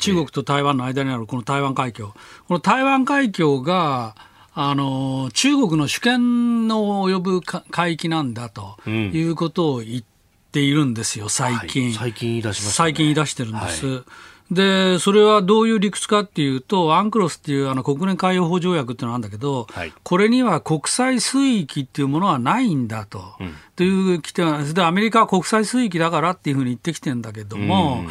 [0.00, 2.08] 中国と台湾の間にあるこの台湾海峡、
[2.48, 4.16] この台湾海峡が、
[4.54, 10.02] あの中国の主権の及ぶ海域なんだということを言っ
[10.50, 11.84] ているんですよ、最近。
[11.84, 13.86] はい、最近言い出しました、ね、最近言い出してるんです。
[13.86, 14.02] はい
[14.50, 23.34] で、それはどういう理屈かっていうと、アンクロスっていうあの国連海洋法条約っていうのがあるんだけど、はい、これには国際水域っていうものはないんだと。
[23.40, 23.54] うん。
[23.74, 24.42] というきて
[24.74, 28.04] で、アメリカは国際水域だからっていうふうに言ってきてるんだけども、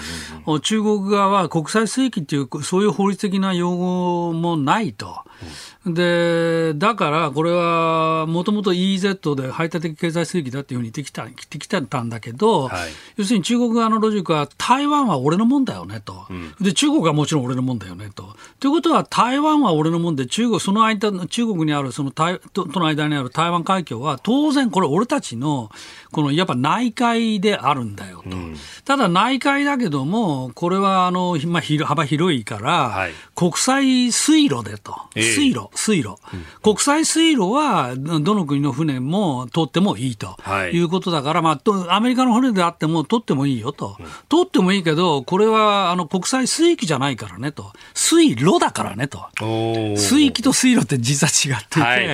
[0.63, 5.19] 中国側は国際水域っていう、そういう法律的な用語もないと。
[5.85, 18.35] で、だからこれはもともと EEZ で排他的経済水域だっていうふうに言ってきた言ってきてたんだけど、はい、要するに中国側のロジックは台湾は俺のもんだよねと、うん、で中国はもちろん俺のもんだよねと。
[18.59, 25.71] ということは台湾は俺のもんで中国その間中国にあるその台ととの間にある台湾海峡は当然これ俺たちの
[26.11, 40.37] このやっぱ内海であるんだよと、うん、ただ内海だけどもこれはあの、まあ、幅広いから、はい、国際水路でと、えー、水路水路、うん、国際水路はどの国の船も通ってもいいと
[40.71, 40.81] い。
[40.81, 49.27] うことだから、はい、まあ、アメリカの船であっても通ってもいいよと、うん、通ってもいいけど、これはあの国際水域じゃないからねと、水路だからねと、
[49.95, 52.07] 水域と水路って実は違っていて、はい。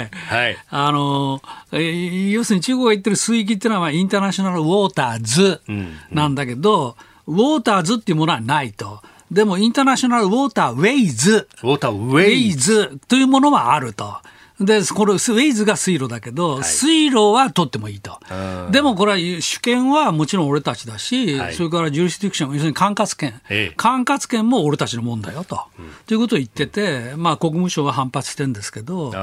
[0.45, 1.41] はい、あの
[1.71, 5.61] 要するに中国が言ってる水域っていうのはインターナショナルウォーターズ
[6.11, 6.95] なんだけど、
[7.27, 9.01] うんうん、ウォーターズっていうものはないと。
[9.31, 11.49] でも、インターナショナルウォーターウェイズ。
[11.63, 14.17] ウォーターウェイズというものはあると。
[14.59, 18.19] で、これ、ウェイズが水路だけど、はい、水路は取ってもいいと。
[18.71, 23.41] でもこれは主権はもちろん俺たちだし、はい、それからジュリスティクション、要するに管轄権、
[23.75, 29.13] 管轄権も俺たちのもんだよと、うん、ということを言ってて、まあ、国務省は反発してるんですけど、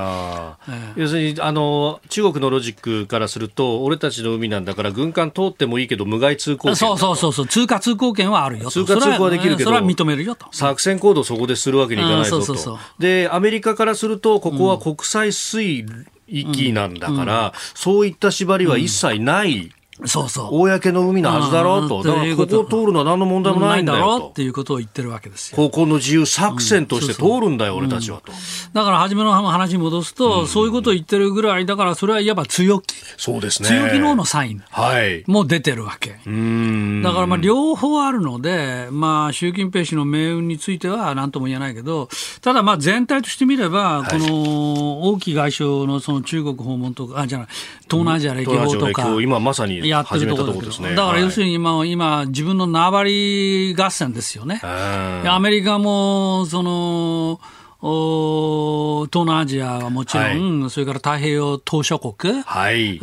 [0.97, 10.47] 要するにあの中国のロジックからすると、俺たちの海なんだから、軍艦通ってもいいけど、無害通行権そうそうそうそう、通過通行権はあるよと、通過通行はできるけど、それは認めるよと。
[10.53, 12.79] 作戦行動そこでするわけにいかないぞと。
[12.99, 15.87] で、アメリカからすると、ここは国際水
[16.27, 19.73] 域なんだから、そういった縛りは一切ない。
[20.05, 20.49] そうそう。
[20.53, 22.03] 公の海のはずだろうと。
[22.03, 24.29] だからここを通るのは何の問題もないんだよと。
[24.29, 25.57] っていうことを言ってるわけですよ。
[25.57, 28.33] 高校の自由作戦として通るんだよ、俺たちはと。
[28.73, 32.95] だから初めの話に戻すと、そういうことを言ってるぐらい、だからそれはいわば強気。
[33.17, 33.69] そうですね。
[33.69, 34.63] 強気ののサイン。
[34.69, 35.23] はい。
[35.27, 36.11] もう出てるわけ。
[36.11, 42.09] だからまあ両方あるので、まあ習近平氏の命運については何とも言えないけど、
[42.41, 47.47] ただまあ全体として見れば、この王毅外相のその中国訪問とか、あ、じゃない、
[47.85, 49.17] 東南アジア歴訪とか。
[49.23, 50.95] 今まさにやってるところですね。
[50.95, 54.61] だから要するに今、今自分の縄張り合戦ですよね。
[54.63, 57.41] アメリカも、その、
[57.85, 62.99] 東南アジアはもちろん、はい、それから太平洋島諸国、はい、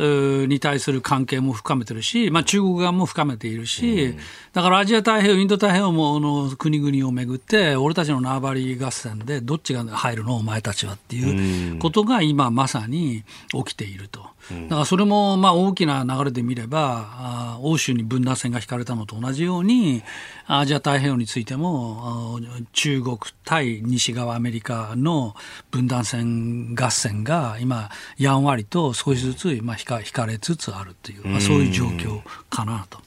[0.48, 4.18] に対する関係も深めてるし、まあ、中国側も深めているし、うん、
[4.52, 14.31] だからアジア太平洋、インド太平洋もの国々をめぐって、俺たちの縄張り合戦でどっちが入るの、お前たちはっていうことが今まさに起きていると。
[14.50, 20.02] だからそれもまあ大きな流れで見れば、欧州に分断線が引かれたのと同じように、
[20.46, 22.40] アジア太平洋についても、
[22.72, 25.34] 中国対西側アメリカの
[25.70, 33.00] 分断線合戦が今、やんわりと少しずつまあ引か引かれつつあるという、まあ、そういう状況かなと。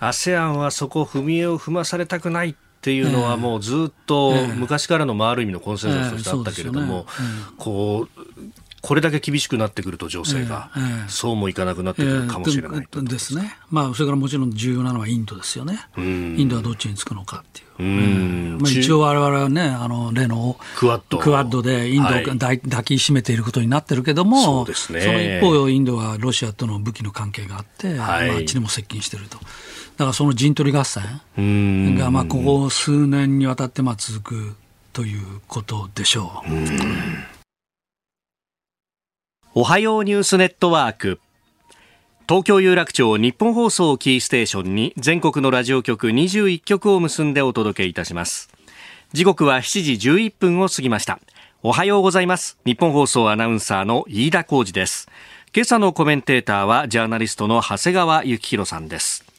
[0.00, 7.06] ASEAN、はそこ踏み絵を踏まされたくないっていうのはもうずっと昔からのある意味のコンセンサスとしてあったけれども、
[7.56, 8.22] こう
[8.82, 16.00] これだけ厳しくなってくると情勢が、えーえー、そうもいかなくなってくるかもしれない、えー、ですね、まあ、それからもちろん重要なのはインドですよね、イ
[16.44, 17.66] ンドはどっちにつくのかっていう。
[17.78, 18.58] うん。
[18.60, 21.18] まあ、一応、われわれはね、あの例のクワッド。
[21.18, 29.38] クワッドでインドを抱きしめていることになってるけども、そうですね、その一方、インドはロシアとの武器の関係があって、はい、まあ、あっちにも接近していると。
[29.38, 31.02] だからその陣取り合戦
[31.98, 34.56] が、まあ、ここ数年にわたってまあ続く
[34.92, 36.52] ということでしょう。
[36.52, 36.56] う
[39.54, 41.20] おはようニュースネットワーク。
[42.26, 48.48] 東京有楽町日本放送キーステーションに全国のラジオ局21局を結んでお届けいたします。
[49.12, 51.20] 時刻は7時11分を過ぎました。
[51.62, 52.56] おはようございます。
[52.64, 55.10] 日本放送アナウンサーの飯田浩二です。
[55.54, 59.31] 今朝のコメンテーターはジャーナリストの長谷川幸宏さんです。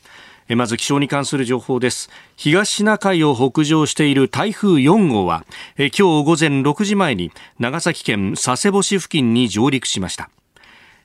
[0.50, 2.10] まず気象に関する情報です。
[2.36, 5.46] 東シナ海を北上している台風4号は
[5.78, 10.30] 今日午前6時前に長崎県佐世保市付近に上陸しました。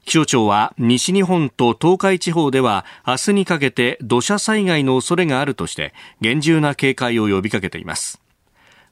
[0.04, 8.20] 気象庁は西日本と東海地方では明日にかけて土砂災害の恐れがあるとして厳重な警戒を呼びかけています。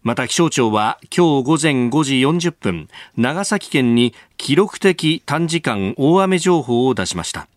[0.03, 7.49] また気象庁は今日午前5時40分長崎県に記録的短時間大雨情報を出しました。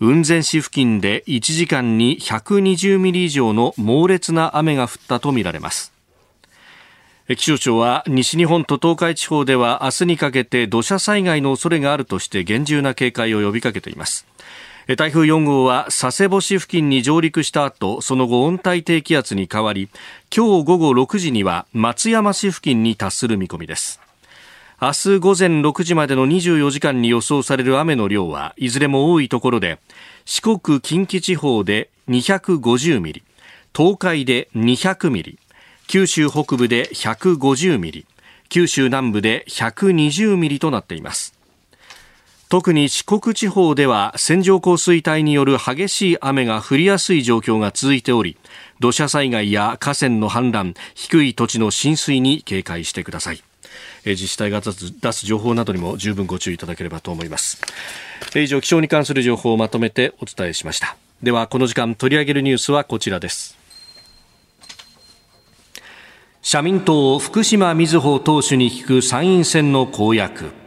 [0.00, 5.92] 雲仙市付近で1時間に120ミリ以上の猛烈な雨が降ったとみられます。
[7.36, 14.26] 気象庁は西日本と東海地方では明日にかけて土砂災害の恐れがあるとして厳重な警戒を呼びかけています。
[14.96, 19.90] 台風4号は佐世保市付近に上陸した後その後温帯低気圧に変わり
[20.34, 24.00] 今日午後6時には松山市付近に達する見込みです。
[24.82, 29.78] 明日午前6時までの24時間に予想される雨の量はいずれも多いところで
[30.24, 33.22] 四国近畿地方で250ミリ
[33.76, 35.38] 東海で200ミリ
[35.86, 38.06] 九州北部で150ミリ
[38.48, 41.38] 九州南部で120ミリとなっています。
[42.48, 48.36] 特に四国地方では線状降水帯による激しい雨が降りやすい状況が続いており
[48.80, 53.42] 土砂災害や河川の氾濫低い土地の浸水に警戒してください。
[54.04, 57.60] 自治体が出す情報などにも十分ご注意いただければと思います。
[58.34, 60.96] 以上気象に関する情報をまとめてお伝えしました。
[61.22, 63.58] ではこの時間取り上げるニュースはこちらです。
[66.42, 70.59] 社民党福島みずほ党首に聞く参院選の公約。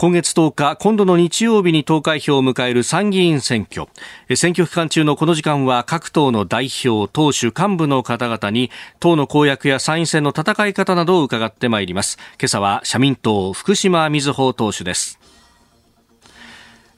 [0.00, 3.88] 今月10日、今度の日曜日に投開票を迎える参議院選挙。
[4.36, 8.70] 選挙期間中のこの時間は各党の代表、党首、幹部の方々に
[9.00, 12.16] 党の公約や参院選の戦い方などを伺ってまいります。
[12.40, 15.17] 今朝は社民党福島みずほ党首です。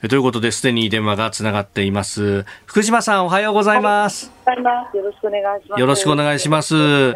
[0.08, 2.46] ということで、すでに電話がつながっています。
[2.64, 4.32] 福島さん、おはようございます。
[4.46, 5.80] よろしくお願いします。
[5.80, 7.12] よろしくお願いします。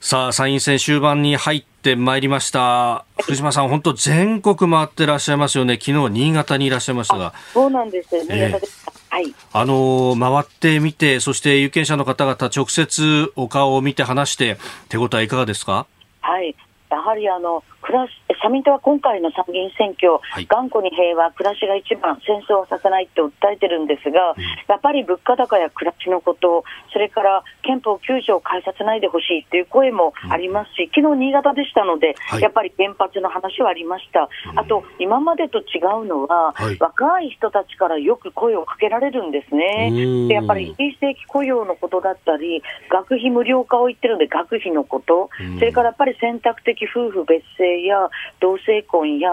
[0.00, 3.04] さあ、参院選終盤に入ってまいりました。
[3.20, 5.74] 福島さん、本当全国回ってらっしゃいますよね。
[5.74, 7.34] 昨日は新潟にいらっしゃいましたが。
[7.52, 8.22] そうなんですよ。
[8.22, 8.86] 新潟です。
[9.10, 14.56] はい、あの回ってみて、そして有権者の方々、直接お顔を見て話して、
[14.88, 15.86] 手応えいかがですか？
[16.22, 16.56] はい、
[16.90, 18.12] やはりあの暮らし
[18.42, 39.90] 社民党は今回の参議院選挙、はい、頑固に平和、暮らしが一番、戦争をさせないって訴えてるんですが、うん、やっぱり物価高や暮らしのこと、それから憲法9条を変えさせないでほしいっていう声もありますし、うん、昨日新潟でしたので、はい、やっぱり原発の話はありました、うん、あと今までと違うのは、はい、若い人たちからよく声をかけられるんですね、
[40.28, 48.08] でやっぱり非正規雇用のことだったり、学費無料化を言ってるので、学費のこと、それからやっぱり選択的夫婦別姓や
[48.40, 49.30] 同性婚や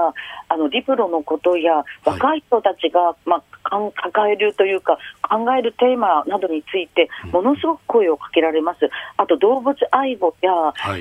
[0.50, 10.52] あのリプロのことや若い人たちが、まあ、抱えるというか考えるテーマなどについてものすごく声をかけられます、あと動物愛護や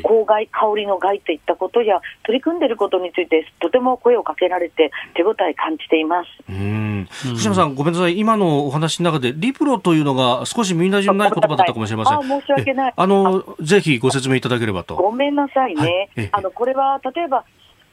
[0.03, 6.29] 公害、香りの害といったことや取り組んでいることについてとても声をかけられて手応え感じています。
[6.49, 7.09] うん。
[7.11, 12.19] 福島さん、ごめんなさい、今のお話の中でリプロというのが少し耳なじみない言葉だったかもしれません。
[12.19, 12.93] あ申し訳ない。
[12.95, 14.97] あのぜひご説明いただければと。
[14.97, 16.11] ごめんなさいね。
[16.17, 17.45] はい、あのこれは例えば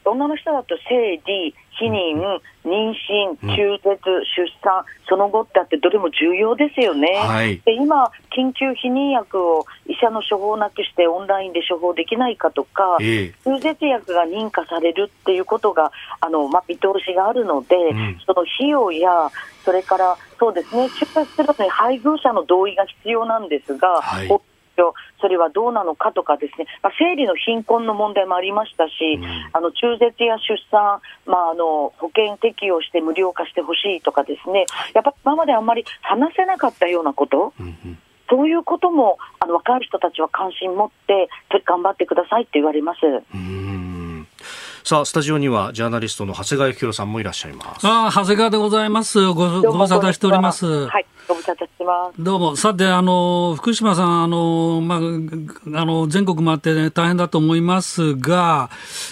[0.06, 4.00] 女の人だと生理、避妊、妊娠、中絶、
[4.38, 8.06] 出産、その後ってあって、どれも重要ですよね、はい、で今、
[8.36, 19.10] 緊急避妊薬を医者の処方なくしてオンラインで処方できないかとか、えー、中絶薬が認可されるっていうことがあの、まあ、見通しがあるので、うん、その費用や、
[19.64, 24.30] それからそうですね、出発するのに配偶者の同意が必要なんですが、はい
[25.22, 37.98] それはどうなのかとかですね、まあ、生理の貧困の問題もありましたし、うん、あの中絶や出産、まあ、あの保険適用して無料化してほしいとかですね、やっぱり今まであんまり話せなかったようなこと、うんうん
[38.30, 41.30] そういうこともあの若い人たちは関心持って
[41.64, 43.00] 頑張ってくださいって言われます。
[44.84, 47.88] さあスタジオにはジャーナリストの長谷川幸宏さんもいらっしゃいます。
[47.88, 49.26] あ長谷川でございます。
[49.28, 50.88] ごご無沙汰しております。
[50.88, 51.06] はい。
[52.20, 52.56] どうも。
[52.56, 55.00] さて、あの、福島さん、あの、まあ、
[55.82, 58.70] あの、全国回って、ね、大変だと思いますが、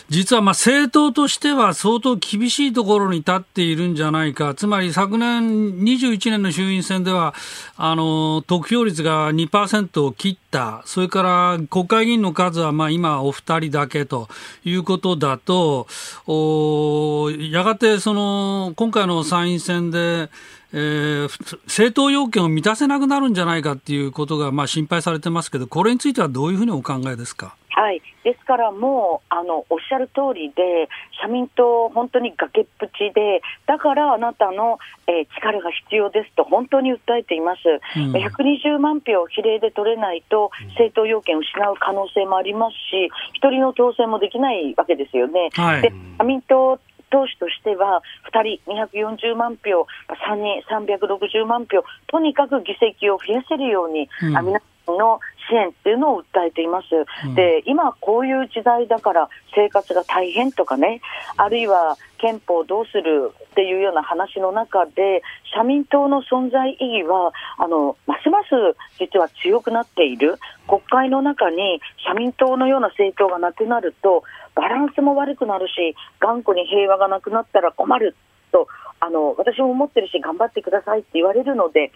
[0.10, 4.54] 実は、まあ、政党としては相当厳しいところに立っているんじゃないか。
[4.54, 7.34] つまり、昨年21年の衆院選では、
[7.78, 10.84] あの、得票率が2%を切った。
[10.86, 14.30] それから、国会議員の数は、まあ、今、お二人だけと
[14.64, 15.88] いうことだと、
[16.28, 20.30] おやがて、その、今回の参院選で、
[20.74, 27.56] えー、政党要件を満たせなくなるんじゃないかっていうことがまあ心配されてますけど、これについてはどういうふうにお考えですか？
[27.76, 28.02] はい。
[28.24, 30.88] ですからもうあのおっしゃる通りで、
[31.22, 37.60] 社民党、本当に崖っぷちで、だからあなたの、えー、力が必要ですと本当に訴えています、
[37.98, 45.50] うん、120万票比例で取れないと、政党要件を失う可能性もありますし、一人の当選もできないわけですよね。
[45.54, 46.80] はい、で社民党
[47.14, 48.02] 党首としては、
[48.34, 56.88] 2人240万票、3人360万票、とにかく議席を増やせるように、うん、皆さんの支援っていうのを訴えています、
[57.26, 61.02] うん、で今、こういう時代だから生活が大変とかね、
[61.38, 65.22] あるいは憲法どうするっていうような話の中で、
[65.56, 68.50] 社民党の存在意義はあのますます
[68.98, 74.24] 実は強くなっている、国会の中に社民党のような政党がなくなると、
[74.56, 78.16] バランスも悪くなるし、頑固に平和がなくなったら困る
[78.52, 78.68] と。
[79.00, 81.92] あの私も思ってるし頑張ってくださいって言われるので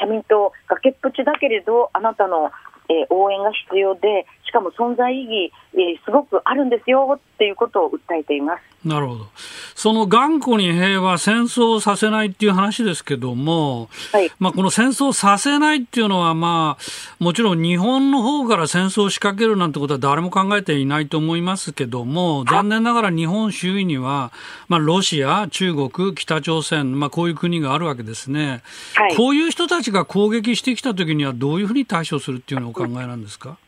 [0.00, 2.50] 社民党、崖っぷちだけれどあなたの
[2.88, 8.62] えー、応援が必要で、しかも存在意義、えー、すごくあるんですよっていうことを訴えています。
[8.84, 9.26] なるほど。
[9.74, 24.32] その頑固に平和、戦争をさせないっていう話ですけども、はい、まあこの戦争させないっていうのは、まあ、もちろん日本の方から戦争を仕掛けるなんてことは誰も考えていないと思いますけども、残念ながら日本周囲には、
[24.68, 28.62] まあロシア、中国、北朝鮮、まあこういう国があるわけですね。
[28.94, 33.58] はい、こういう人たちが攻撃してきたときにはどういうふうに対処するっていうのをお考えなんですか、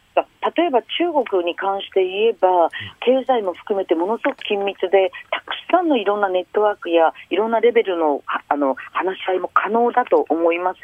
[0.57, 2.71] 例えば中国に関して言えば、
[3.01, 10.81] 経済も含めてものすごく緊密で、たくさんのいろんなネットワークやいろんなレベルのあの話し合いも可能だと思います。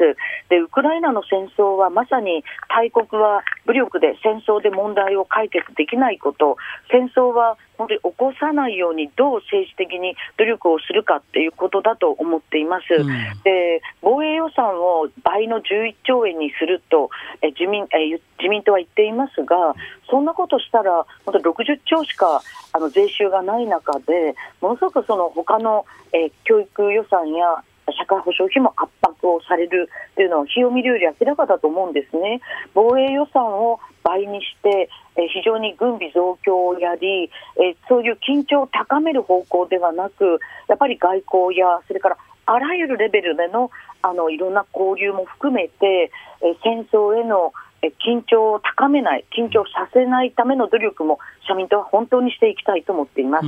[0.50, 6.57] で、ウクライナの戦争はまさに大国は武力で戦争で問題を解決できないこと、
[6.90, 12.95] 戦争は本当に起こさないようにどう政治的に努力をするかっていうことだと思っています。
[12.95, 13.07] うん、
[13.45, 17.11] で防衛予算を倍の11兆円にすると
[17.43, 19.74] え自民え自民党は言っていますが、
[20.11, 27.62] そんなことしたら本当60兆しかあの税収がない中で、ものすごくその他のえ教育予算や
[27.99, 32.41] 社会保障費も圧迫をされるというのは、費用見るより明らかだと思うんですね。
[32.74, 43.70] 防衛予算を倍にして、え非常に軍備増強をやり、えそういう緊張を高める方向ではなく、やっぱり外交や、それからあらゆるレベルでの
[44.02, 46.10] あのいろんな交流も含めて、
[46.42, 47.52] え戦争への
[47.83, 53.47] 緊張を高めない、緊張させないための努力も社民党は本当にしていきたいと思っています。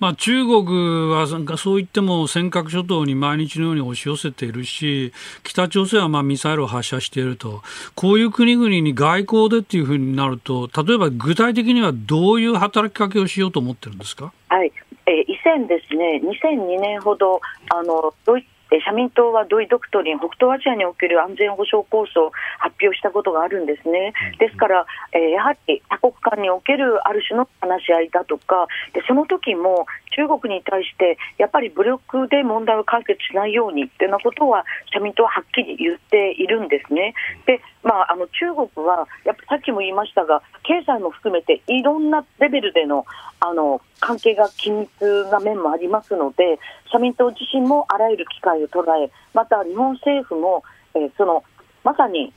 [0.00, 1.26] まあ、中国は
[1.56, 5.12] そう言っても尖閣諸島に毎日のように押し寄せているし、
[5.44, 7.62] 北朝鮮はまあミサイルを発射していると、
[7.94, 14.32] こういう国々に外交でっていうふうになると、例えば具体的にはどういう働きかけをしようと思ってるんですか？
[14.48, 14.72] はい、
[15.06, 17.40] えー、以前ですね、2002年ほど
[17.72, 18.44] あのドイ
[18.80, 24.12] 社民党はドイドクトリン、北東アジアにおける安全保障構想を発表したことがあるんですね。
[24.38, 37.14] ですから、えー、やはり多国間におけるある種の話し合いだとか、でその時も中国に対して、やっぱり武力で問題を解決しないようにっていうようなことは、社民党ははっきり言っているんですね。
[37.46, 43.04] で、まあ、あの中国は、やっぱさっきも言いましたが、経済も含めていろんなレベルでの
[43.40, 46.60] あの関係が緊密な面もありますので、
[46.92, 50.62] 社民党自身もあらゆる機会を捉え、また日本政府も、
[50.94, 51.42] え、その
[51.82, 52.32] まさに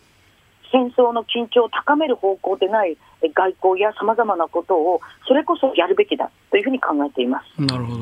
[0.71, 7.61] 戦争の緊張を高める方向でない外交やさまざまなことをそれこそやるべきだというふうに考えています。
[7.61, 7.99] なるほど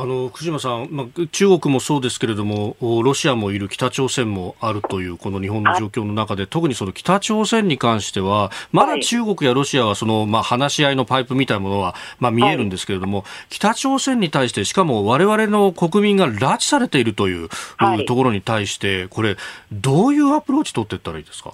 [0.00, 17.48] あの福島さん、まあ、中国もそうですけれども、ロシアもいる、北朝鮮もあるという、この日本の状況の中で、特にその北朝鮮に関しては、まだ中国やロシアはその、まあ、話し合いのパイプみたいなものは、まあ、見えるんですけれども、北朝鮮に対して、しかもわれわれの国民が拉致されているという、
[18.06, 19.36] ところに対して、これ、
[19.72, 21.50] どういうアプローチ取っていったらいいですか？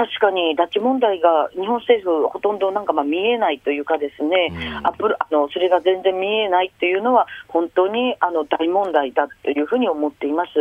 [0.00, 10.52] 確かに拉致問題が日本政府、ほとんどなんかまあ見えないというか、ですね、うん、アップルあのそれが全然見えないというのは、本当にあの大問題だというふうに思っています。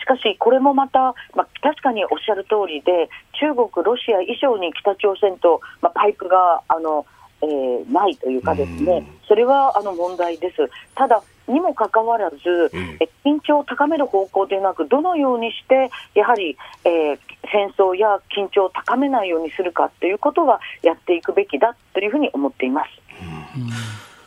[0.00, 7.04] しかし、これもまた、まあ、確かにおっしゃる通りで、中国、ロシア以上に北朝鮮と、まあ、パイプがあの、
[7.42, 10.70] えー、ないというかですね、うん、それはあの問題です。
[10.94, 12.36] ただにもかかわらず、
[12.72, 17.18] うん、緊張を高める方向でなく、どのようにして、やはり、えー、
[17.52, 22.88] 戦争や緊張を高めないようにするかということはやっていくべきだというふうに思っています。
[23.56, 23.68] うん。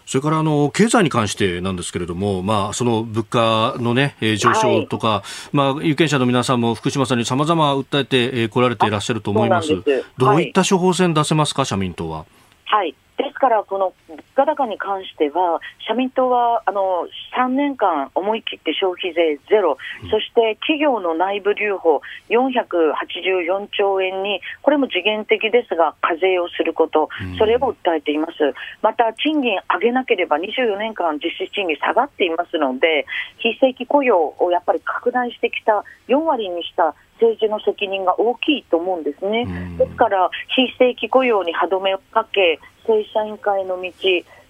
[0.06, 9.70] それからあの経済に関してなんですけれども、まあ、その物価の、ね、上昇とか、はい、まあ、有権者の皆さんも福島さんにさまざま訴えてこられていらっしゃると思います。
[10.18, 12.26] どういった処方箋出せますか、社民党は？
[12.66, 12.96] はい
[13.40, 27.10] からこの物価高に関しては、社民党はあの3年間思い切って消費税ゼロ、うん、そして企業の内部留保484兆円に、これも次元的ですが、課税をすること、
[27.40, 28.34] それを訴えています。
[28.82, 33.06] また、賃金上げなければ24年間実質賃金下がっていますので、
[33.38, 39.46] 非正規雇用をやっぱり拡大してきた4割にした政治の責任が大きいと思うんですね。
[39.78, 42.60] ですから、非正規雇用に歯止めをかけ、
[42.90, 43.92] 正社員化への道、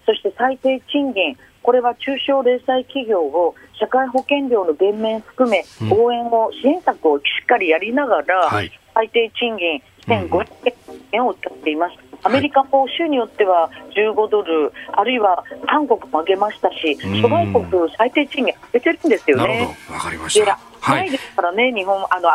[0.06, 8.50] そして最低賃金、これは中小零細企業を社会保険料の減免含め、応援を、支援策をしっかりやりながら、
[8.94, 10.46] 最低賃金1500
[11.12, 11.96] 円を歌っています。
[12.22, 19.42] アメリカも州によっては15ドル、あるいは韓国も上げましたし、諸外国、最低賃金上げてるんですよね。
[19.42, 20.58] なるほど、わかりました。
[20.88, 22.30] ないですからね、日本、あの、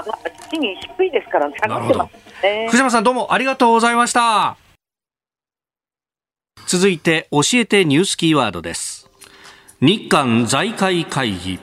[0.52, 2.68] 賃金低いですから、下がってますね。
[2.68, 4.65] 福島さん、どうもありがとうございました。
[6.68, 9.10] 続いて、教えてニュースキーワードです。
[9.82, 11.60] 日韓財界会議。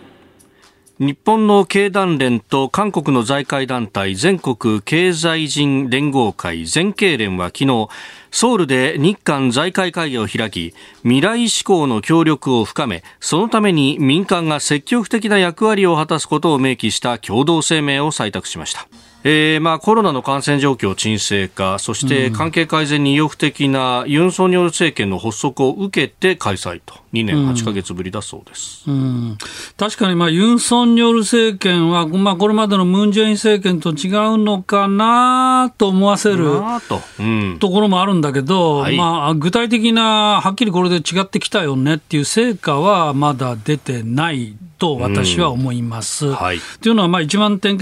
[1.01, 7.89] 日本の経団連と韓国の財界団体全国経済人連合会全経連は昨日
[8.31, 18.87] ソウルで日韓財界会議を開き未来志向の協力を深めそのために民間が積極的な役割を果たすことを明記した共同声明を採択しました
[19.25, 29.39] えーまあ、コロナの感染状況沈静化そして関係改善に意欲的なユン・ソンニョル政権の発足を受けて開催と2年8か月ぶりだそうです、うん、
[29.77, 46.27] 確かに、まあ、ユン・ソンニョル政権は、まあ、これまでのムン・ジェイン政権と違うのかなと思わせると,、うん、ところもあるんだけど、はい、まあ、具体的なはっきりこれで違ってきたよねっていう成果はまだ出てないと私は思います。
[46.27, 46.35] うん。
[46.35, 47.79] はい、というのは、まあ、一番点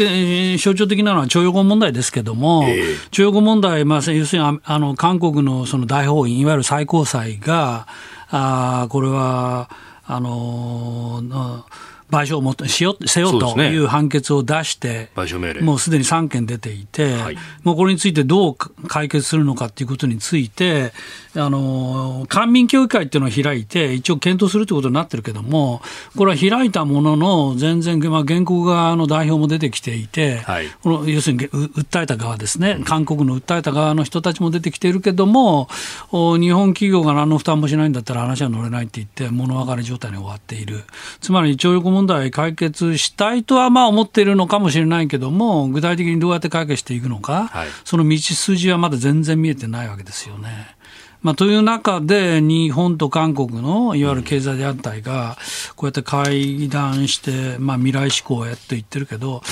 [0.59, 7.87] 象徴的なのは徴用工問題ですけども、えー、徴用工問題、まあ、要するにあの韓国のその大法院、いわゆる最高裁が、
[8.31, 9.71] あこれは、
[10.07, 18.55] あのー賠償をもしよせよという判決を出して、ね、もうすでに3件出ていて、はい、もうこれについてどう
[18.89, 20.93] 解決するのかということについて、
[21.37, 25.81] あの官民協議会っていうのを開いて、一応検討するということになってるけども、
[26.17, 35.69] これは開いたものの、全然、まあ、原告側の代表も出てきていて、はい、この要するに訴えた側ですね、韓国の訴えた側の人たちも出てきているけども、
[36.11, 40.83] 日本企業が何の負担もしないんだったら話は乗れないって言って、物別れ状態に終わっている。
[41.21, 50.80] つまり、徴用工問題解決したいとはまあ思っているのかもしれないけども、具体的にどうやって解決していくのか、はい、その道筋はまだ全然見えてないわけですよね。
[51.23, 55.37] まあ、という中で、日本と韓国のいわゆる経済団体が、
[55.77, 59.43] こうやって会談して、まあ、未来志向へと言ってるけど、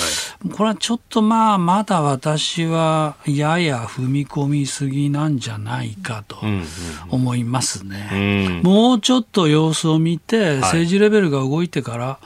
[0.55, 6.37] これはちょっとまあ、まだ私はやや踏み込みすぎなんじゃないかと
[7.09, 8.61] 思いますね。
[8.63, 12.19] もうちょっと様子を見て、政治レベルが動いてから、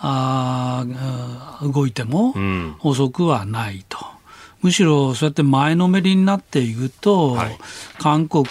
[0.00, 2.34] あ動いても
[2.80, 4.17] 遅くはないと。
[4.60, 7.58] むしろそうやって前のめりになっていくと、はい、
[7.98, 8.46] 韓国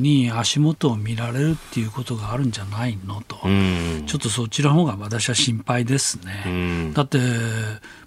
[0.00, 3.36] に足元を見られるっていうことがあるんじゃないのと、
[4.06, 6.92] ちょっとそちらの方が私は心配ですね。
[6.94, 7.18] だって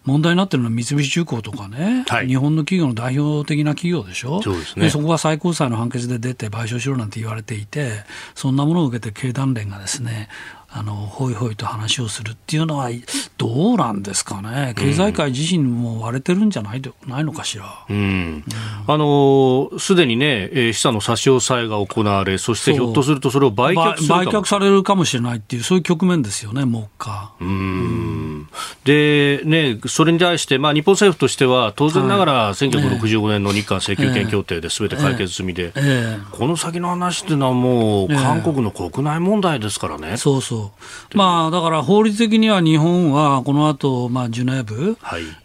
[0.05, 10.29] 問題になってるのは三菱重工とかね、はい、日本の企業の代表的な企業でしょ、そうですね、そこが最高裁の判決で出て賠償しろなんて言われていて、そんなものを受けて経団連がですね
[10.77, 12.89] あのほいほいと話をするっていうのは
[13.37, 17.85] どうなんですかね、経済界自身も割れてるんじゃないないのかしら？
[17.89, 17.97] うん。
[17.97, 18.43] うん、
[18.85, 27.31] あのすでにね、資産の差し押さえが行われ、そしてひょっとするとそれを売却売却されるかもしれないっていう、そういう局面ですよね、目下。
[27.39, 28.49] うん。
[28.83, 36.19] で、ね、それに対して、まあ、日本政府としては、当然ながら1965年の日韓請求権協定ですべて解決済みで、ええ。
[36.31, 40.17] この先の話っていうのはもう、韓国の国内問題ですからね。
[40.17, 40.64] そうそう
[41.13, 44.97] まあ、だから法律的には日本はこの後、まあジュネーブ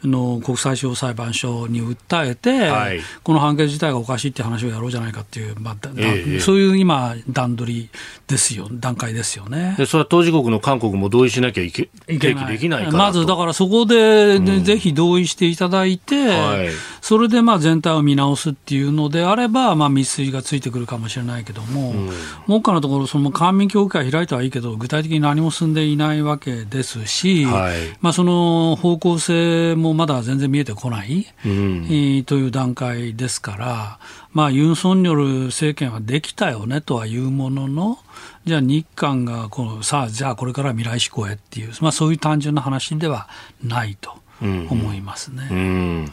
[0.02, 7.90] の国際司法裁判所に訴えて、はい、この判決自体がおかしいって話をやろうじゃないかっていう、まあえー、そういう今、段取り
[8.26, 9.74] ですよ、段階ですよね。
[9.78, 12.52] でそれは当事国の韓国も同意しなきゃいけいけない。
[12.52, 16.68] できないまずだからそこで、うん、ぜひ同意していただいて、はい、
[17.00, 22.10] それでまあ全体を見直すっていうのであれば、まあ、密水がついてくるかもしれないけども、うん、
[22.46, 33.98] 目下のところ、その官民協議会開いたはいいけど、具体的に何も進んでいないわけですし、はい、まあ、その方向性もまだ全然見えてこない、うん、という段階ですから、
[34.32, 37.98] まあ、ユン・ソンニョル政権はできたよねとはいうものの、
[38.44, 43.28] じゃあ日韓がこのさあ、じゃあこれから未来志向へっていう、まあ、そういう単純な話では
[43.62, 44.20] ないと。
[44.40, 45.48] 思いますね。
[45.50, 45.58] うん。
[45.58, 46.10] うん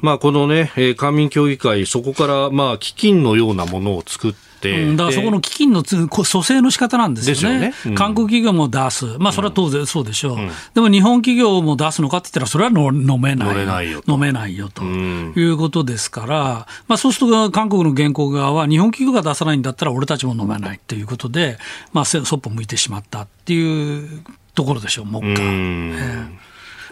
[0.00, 7.74] まあ、このね、官民協議会、そこからまあ基金のようなものを作って、だからそこの基金の蘇生の仕方なんですよね、よね。
[7.86, 13.66] うん、韓国企業も出す、まあ、それは当然そうでしょう、うん、でも日本企業も出すのかって言ったら、それは飲めない。
[13.66, 14.82] ない飲めないよと。
[14.82, 21.58] いうことですから、まあ、そうすると韓国の原告側は、日本企業が出さないんだったら、俺たちも飲めないということで、
[21.92, 24.22] まあ、そっぽ向いてしまったっていう
[24.54, 25.46] ところでしょう、もう一回。
[25.46, 26.47] え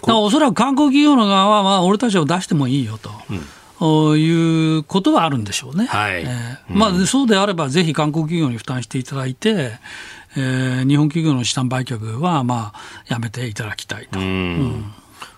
[0.09, 3.11] おそらく韓国企業の側は、まあ、俺たちを出してもいいよと。
[3.31, 3.41] うん。
[4.19, 5.87] いうことはあるんでしょうね。
[5.87, 6.23] はい。
[6.23, 6.59] えー。
[6.69, 9.79] まあ、そうであれば、ぜひ韓国企業に負担していただいて、
[10.37, 14.19] えー、日本企業の資産売却は、まあ、やめていただきたいと。
[14.19, 14.93] うん。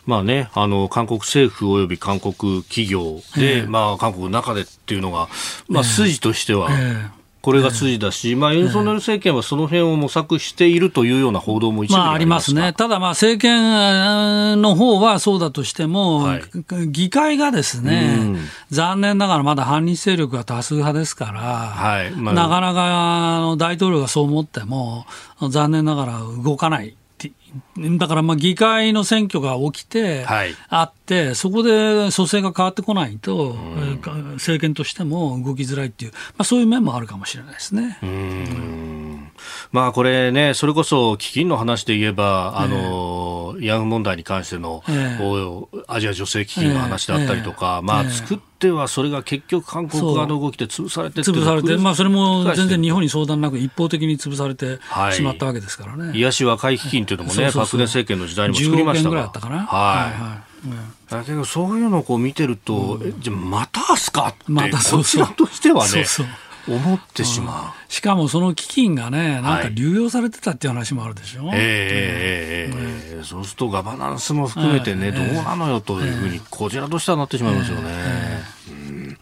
[0.06, 5.28] まあね、あの韓国政府および韓国企業で、えー、まあ、韓国の中でっていうのが、
[5.68, 16.42] まあ、筋としては、えーこれが筋だし、まあ、ユン・ソンニョル政権はその辺を模索しているというような報道も一部まあ、ありますね、ただ、政権の方はそうだとしても、はい、
[16.88, 18.38] 議会がですね、うん、
[18.70, 22.10] 残念ながらまだ反日勢力が多数派ですから、はい。
[22.10, 25.06] まあ、なかなか大統領がそう思っても、
[25.48, 26.97] 残念ながら動かない。
[27.98, 30.24] だからまあ議会の選挙が起きて、
[30.68, 33.56] あって、そこで蘇生が変わってこないと、
[34.34, 37.98] 政権としても動きづらいっていう、まあ、そういう面もあるかもしれないですね。
[39.70, 44.82] まあ、これね、それこそ基金の話で言えば、あの、慰安婦問題に関しての、
[45.86, 54.78] アジア女性基金の話だったりとか、まあ、作ってはそれが結局韓国側の動きで潰されて潰されて、まあ、それも全然日本に相談なく一方的に潰されて
[55.12, 56.16] しまったわけですからね。
[56.16, 59.16] 癒し和解基金というのもね、パク・ネ政権の時代にも作りましたが。
[59.16, 60.20] らはい。
[60.20, 60.48] はい
[61.08, 65.88] だけどそういうのをこう見てると、じゃまたすかって、またこちらとしてはね。
[65.88, 66.26] そうそう
[66.74, 77.82] 思ってしまう、うん、しかもその基金がね、なんか流用されてたっていう話もあるでしょ、はい、えー、えー、えー、そうするとガバナンスも含めてね、えー、どうなのよというふうに、こちらとしてはなってしまいますよね。
[77.88, 79.18] えん。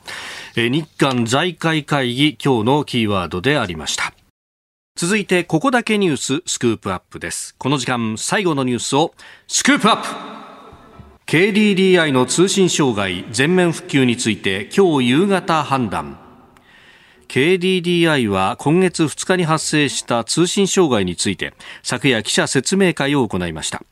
[0.56, 4.12] え日韓財界会議、今日のキーワードでありました。
[4.96, 7.54] 続いて、ここだけニューススクープアップです。
[7.58, 9.14] この時間、最後のニュースを
[9.46, 10.36] スクープアップ。
[11.26, 16.25] KDDI の通信障害全面復旧について今日夕方判断
[17.36, 23.82] KDDI は今月2日に発生した通信障害について昨夜記者説明会を行いました。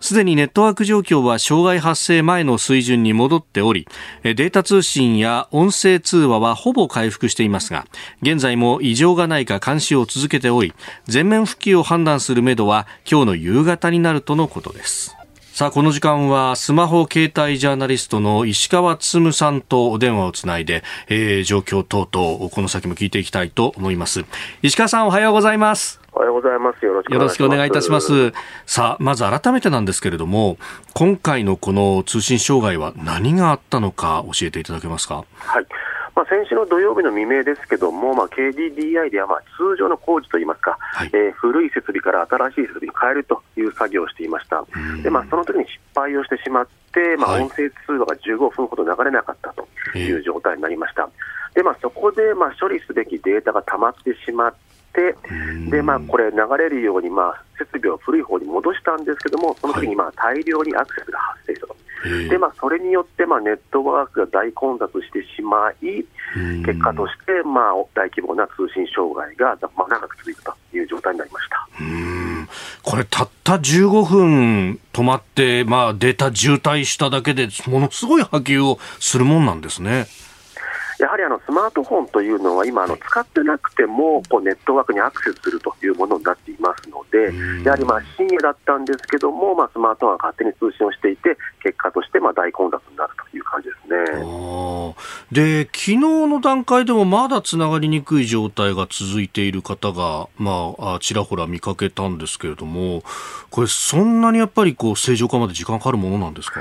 [0.00, 3.88] すでにネットワーク状況は障害発生前の水準に戻っており
[4.22, 7.86] データ通信や音声通話はほぼ回復していますが
[8.20, 10.74] 現在も異常がないか監視を続けており
[11.06, 15.16] 全面復旧を判断するめどは今日の夕方になるとのことです。
[15.52, 24.24] さあ、この時間はスマホ携帯ジャーナリストの石川つさんとお電話をつないで、えー、状況等々、この先も聞いていきたいと思います。
[24.62, 26.00] 石川さん、おはようございます。
[26.12, 26.84] おはようございます。
[26.84, 28.32] よろしくお願いいたします。
[28.64, 30.56] さあ、まず改めてなんですけれども、
[30.94, 35.24] 今回のこの通信障害は何があったのか教えていただけますか？
[35.40, 35.66] はい。
[36.20, 44.62] まあ、先週の土曜日の未明ですけども、まあ、KDDI ではまあ通常の工事といいますか、はい、えー、古い設備から新しい設備に変えるという作業をしていました、
[45.02, 49.66] でまあ、その時に失敗をしてしまって、まあ、音声通話が15分ほど流れなかったと
[49.96, 51.08] いう状態になりました。
[51.54, 54.69] でまあ、そこでまあ処理すべきデータが溜まってしまって、
[55.70, 61.76] でまあ、これ、流れるようにまあ設備を古い方に戻したんですけども、その時にまあ大量にアクセスが発生したと。
[62.28, 66.04] でまあ、それによって、まあ、ネットワークが大混雑してしまい、
[66.64, 71.68] 結果として、まあ、大規模な通信障害が、まあ、長く続いたという状態になりました。
[72.82, 80.06] これ、たった15分止まって、まあ、データ渋滞しただけでものすごい波及をするもんなんですね。
[81.00, 94.94] やはりあのスマートフォンというのは今使ってなくてもこうネットワークにアクセスするというものになっていますのでやはりまあ深夜だったんですけども、まあ、スマートフォンが勝手に通信をしていて結果としてまあ大混雑になるという感じですね。
[95.32, 103.02] で昨日の段階でもまだつながりにくい状態が続いている方が、まあ、ちらほら見かけたんですけれども
[103.50, 106.60] これそんなにやっぱりこう正常化まで時間かかるものなんですか？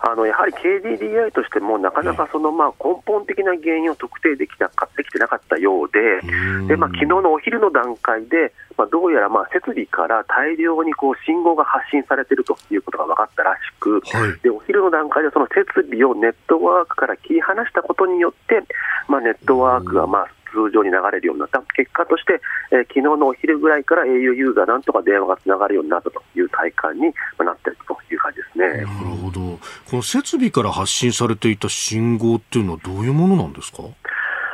[0.00, 6.20] あのやはり KDDI としても、なかなかそのまあ根本的な原因を特定できたできてなかったようで、
[6.68, 18.62] でまあ昨日のお昼の段階で、まあ、どうやらまあ設備から大量にこう信号が発信されているということが分かったらしく、はい、でお昼の段階でその設備をネットワークから切り離したことによって、
[19.08, 22.40] まあ、ネットワークがまあ通常に流れるようになった、結果として、
[22.72, 27.08] えー、昨日のお昼ぐらいから au ユーザーなんとか電話がつながるようになったという体感にな
[27.52, 28.66] っているという感じですね。
[28.68, 29.40] なるほど。
[29.90, 33.82] この設備から発信されていた信号っていうのはどういうものなんですか？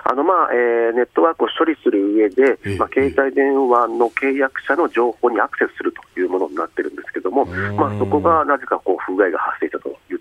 [0.04, 10.14] あのまあえー、ネットワークを処理する上で、まあ、携帯電話の契約者の情報にアクセスするというものになってるんですけども、まあ、そこがなぜかこう不具合が発生したとい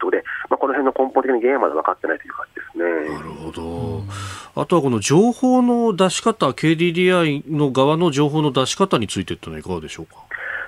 [1.23, 3.15] 的に原因まで分かってないという感じですね。
[3.15, 4.03] なるほど。
[4.61, 10.15] あとはこの情報の出し方、KDDI の側の情報の出し方についてというのはいかがでしょうか？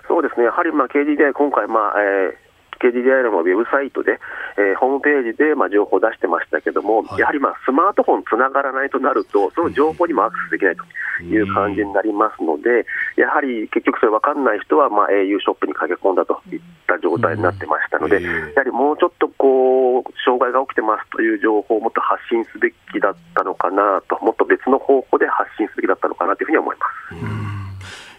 [0.07, 2.44] そうですね、やはりまあ KDDI、今回、まあえー
[2.79, 4.19] KDDI のウェブサイトで、
[4.57, 10.83] えー、ホームページで、まあ、情報を出してましたけども、はい、やはり、まあ、スマートフォンつながらないとなると、その情報にもアクセスできないと
[11.23, 27.64] いう感じになりますので、やはり結局それ分かんない人は、まあ、au ショップに駆け込んだといった状態になってましたので、やはりもうちょっとこう、障害が起きてますという情報をもっと発信すべきだったのかなと、もっと別の方法で発信すべきだったのかなというふうに思います。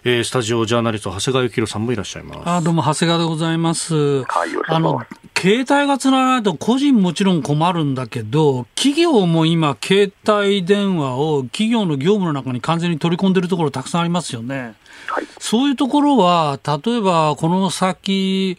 [0.09, 2.41] えー、スタジオジャーナリスト長谷川幸宏さんもいらっしゃいます。
[2.49, 5.03] あどうも長谷川でございます、はい、あの
[5.37, 14.77] 携帯がつながらないと個人もちろん困るんだけど企業も今携帯電話を企業の業務の中に完全に取り込んでるところたくさんありますよね、
[15.09, 18.57] はい、そういうところは例えばこの先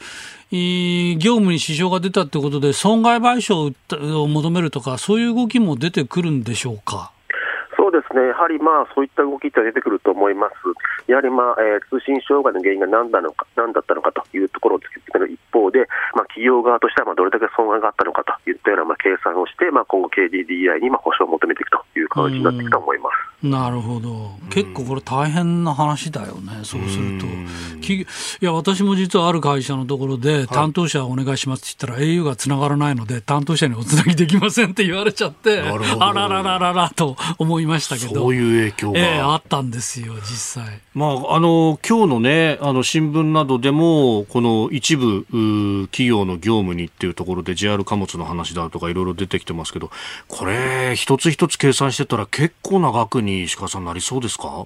[0.52, 7.14] 業務に支障が出たということで損害賠償を求めるとかそういう動きも出てくるんでしょうか？
[7.88, 10.56] そうですね、やはりまあそういった動きって出てくると思います。
[11.08, 23.48] やはりまあ、えー、通信障害の原因が何なのか何だったのかというところを突き詰める一方で、まあ、企業側としてはまあどれだけ損害があったのかといったようなまあ計算をして、まあ、今後 KDDI にまあ保証を求めていくという形になっていくと思います。
[23.48, 27.28] なるほど、結構これ、大変な話だよね、そうすると。
[27.94, 28.06] い
[28.42, 40.82] や、私も実はある会社のところで、担当者お願いしますって言ったら、au がつながらないので、担当者におつなぎできませんって言われちゃって、あらららららと思いましたけど、そういう影響が、えー、あったんですよ、実際。
[40.94, 45.26] まあ、あの今日のね、あの新聞などでも、この一部
[45.92, 49.92] 企業の業務にっていうところで、JR 貨物の話だとか、いろいろ出てきてますけど、
[50.28, 54.66] これ、一つ一つ計算してたら、結構な額に石川さん、なりそうですか？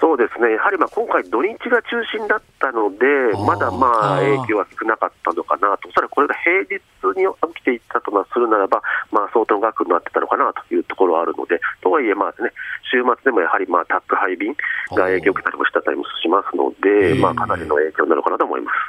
[0.00, 3.06] そうですね、やはりまあ今回、土日が中心だったので、
[3.46, 6.80] まだまあ影響は少なかったのかなと、おそらくこれが平日
[7.18, 12.52] に起きていったとするならば、まあ、相当額になってたのかなというところはあるので、とはいえ、まあね、
[12.90, 14.54] 週末でもやはりまあ宅配便
[14.96, 18.88] が影響を受けたりもしたりもしますので、まあ、かなりの影響なのかなと思います。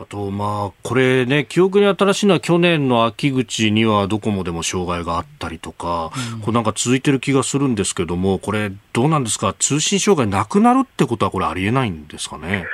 [0.00, 12.66] あと、まあ、これね、記憶に新しいのは、去年の秋口にはドコモでも障害があったりとか、うん、これなんか続いてる気がするんですけども、これ、どうなんですか、通信障害なくなるってことは、これ、ありえないんですかね？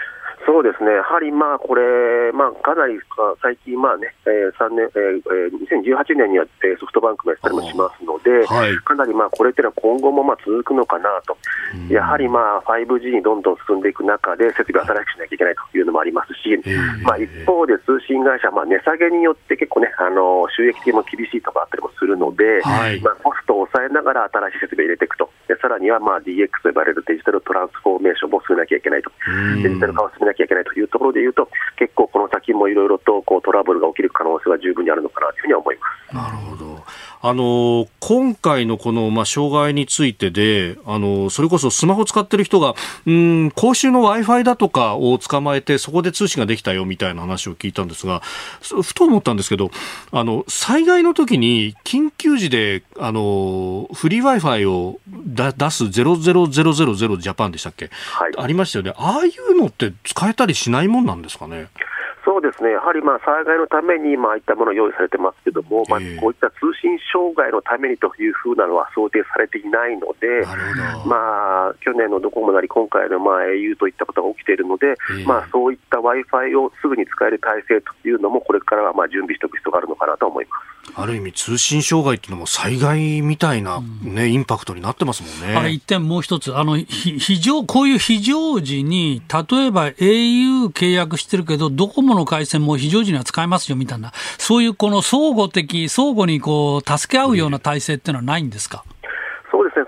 [0.57, 2.97] そうですね、やはりまあこれ、まあ、かなり
[3.45, 11.37] 最近、まあねえー3年えー、2018年には、えソフトバンクもやったりもしますので、はい、かなりまあこれっていうのは今後もまあ続くのかなと、
[11.93, 16.57] やはりまあ 5G にどんどん進んでいく中で、設備を新しくしなきゃいけないというのもありますし、
[17.05, 29.11] まあ、一方で通信会社、まあ、値下げによって結構ね、あの収益的も厳しいところあったりもするので、はい、まあ、コストを抑えながら新しい設備を入れていくと、でさらにはまあ DX と呼ばれるデジタルトランスフォーメーションも進めなきゃいけないと、
[29.63, 36.15] デジタル化を進めなきゃいけないというところでいうと、結構この先もいろいろとこうトラブルが起きる可能性は十分にあるのかなというふうに思います。
[36.15, 36.83] なるほど。
[37.29, 48.21] あの今回のこの、まあ、障害についてで、あのそれこそスマホ使ってる人が、うん、公衆の Wi-Fi だとかを捕まえて、そこで通信ができたよみたいな話を聞いたんですが、
[48.61, 49.73] ふと思ったんですけど、
[50.13, 55.91] あの災害の時に緊急時であのフリー Wi-Fi を出す00000
[57.19, 58.93] ジャパンでしたっけ、はい、ありましたよね。
[58.97, 61.67] ああいうのって使えたりしないもんなんですかね？
[62.27, 70.43] そうですね、やはりまあ災害のためにまああいったもの用意されてますけども、まあ、こういった通信障害のためにというふうなのは想定されていないので、
[71.07, 80.76] まあ、去年のドコモなり、今回のまあ au といったことが起きているので、まあ、そういった w i f i をすぐに使える体制というのも、これからはまあ準備しておく必要があるのかなと思います。
[80.95, 85.57] ある意味、通信障害っていうのも災害みたいなね、うん、インパクトになってますもんね。
[85.57, 98.85] あれ、一点もう一つ、あの、非常、こういう非常時に、例えば au 契約してるけど、ドコモの回線も非常時には使えますよみたいな、そういうこの相互的、相互にこう、助け合うような体制っていうのはないんですか、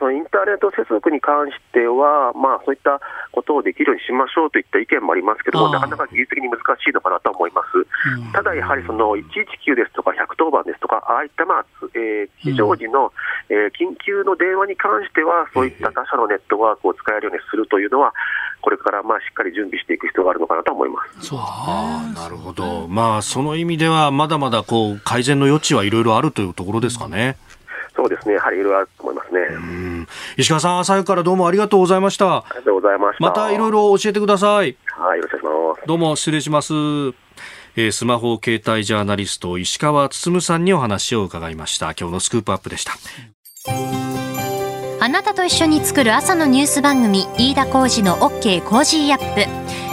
[0.08, 3.00] のインターネット接続に関しては、まあ、そういった
[3.30, 8.32] ことをできるようにしましょうといった意見もありますけども、なかなか技術的に難しいのかなと思います。
[8.32, 18.14] ただやはりその119ですとか110番ですとか、ああいった、まあえー、非常時の、うん、えー、緊急の電話に関しては、そういった他社のネットワークを使えるようにするというのは、
[18.60, 21.28] これからまあしっかり準備していく必要があるのかなと思います。
[21.28, 21.38] そう
[22.14, 27.36] なるほど、まあ、その意味では、まだまだこう改善の余地はいろいろあるというところですかね。
[27.42, 27.47] うん
[27.98, 29.40] そうですね、やはりいろいろあると思いますね。
[30.36, 32.36] 石川さん、朝早くからどうもありがとうございました。
[32.36, 33.24] ありがとうございました。
[33.24, 34.76] またいろいろ教えてください。
[34.86, 35.86] はい、よろしくお願いします。
[35.88, 36.72] どうも失礼します。
[37.76, 41.86] えー、スマホ携帯ジャーナリスト石川温さんにお話を伺いました。
[41.98, 42.92] 今日のスクープアップでした。
[45.00, 49.67] あなたと一緒に作る朝のニュース番組飯田浩二の OK コージーアップ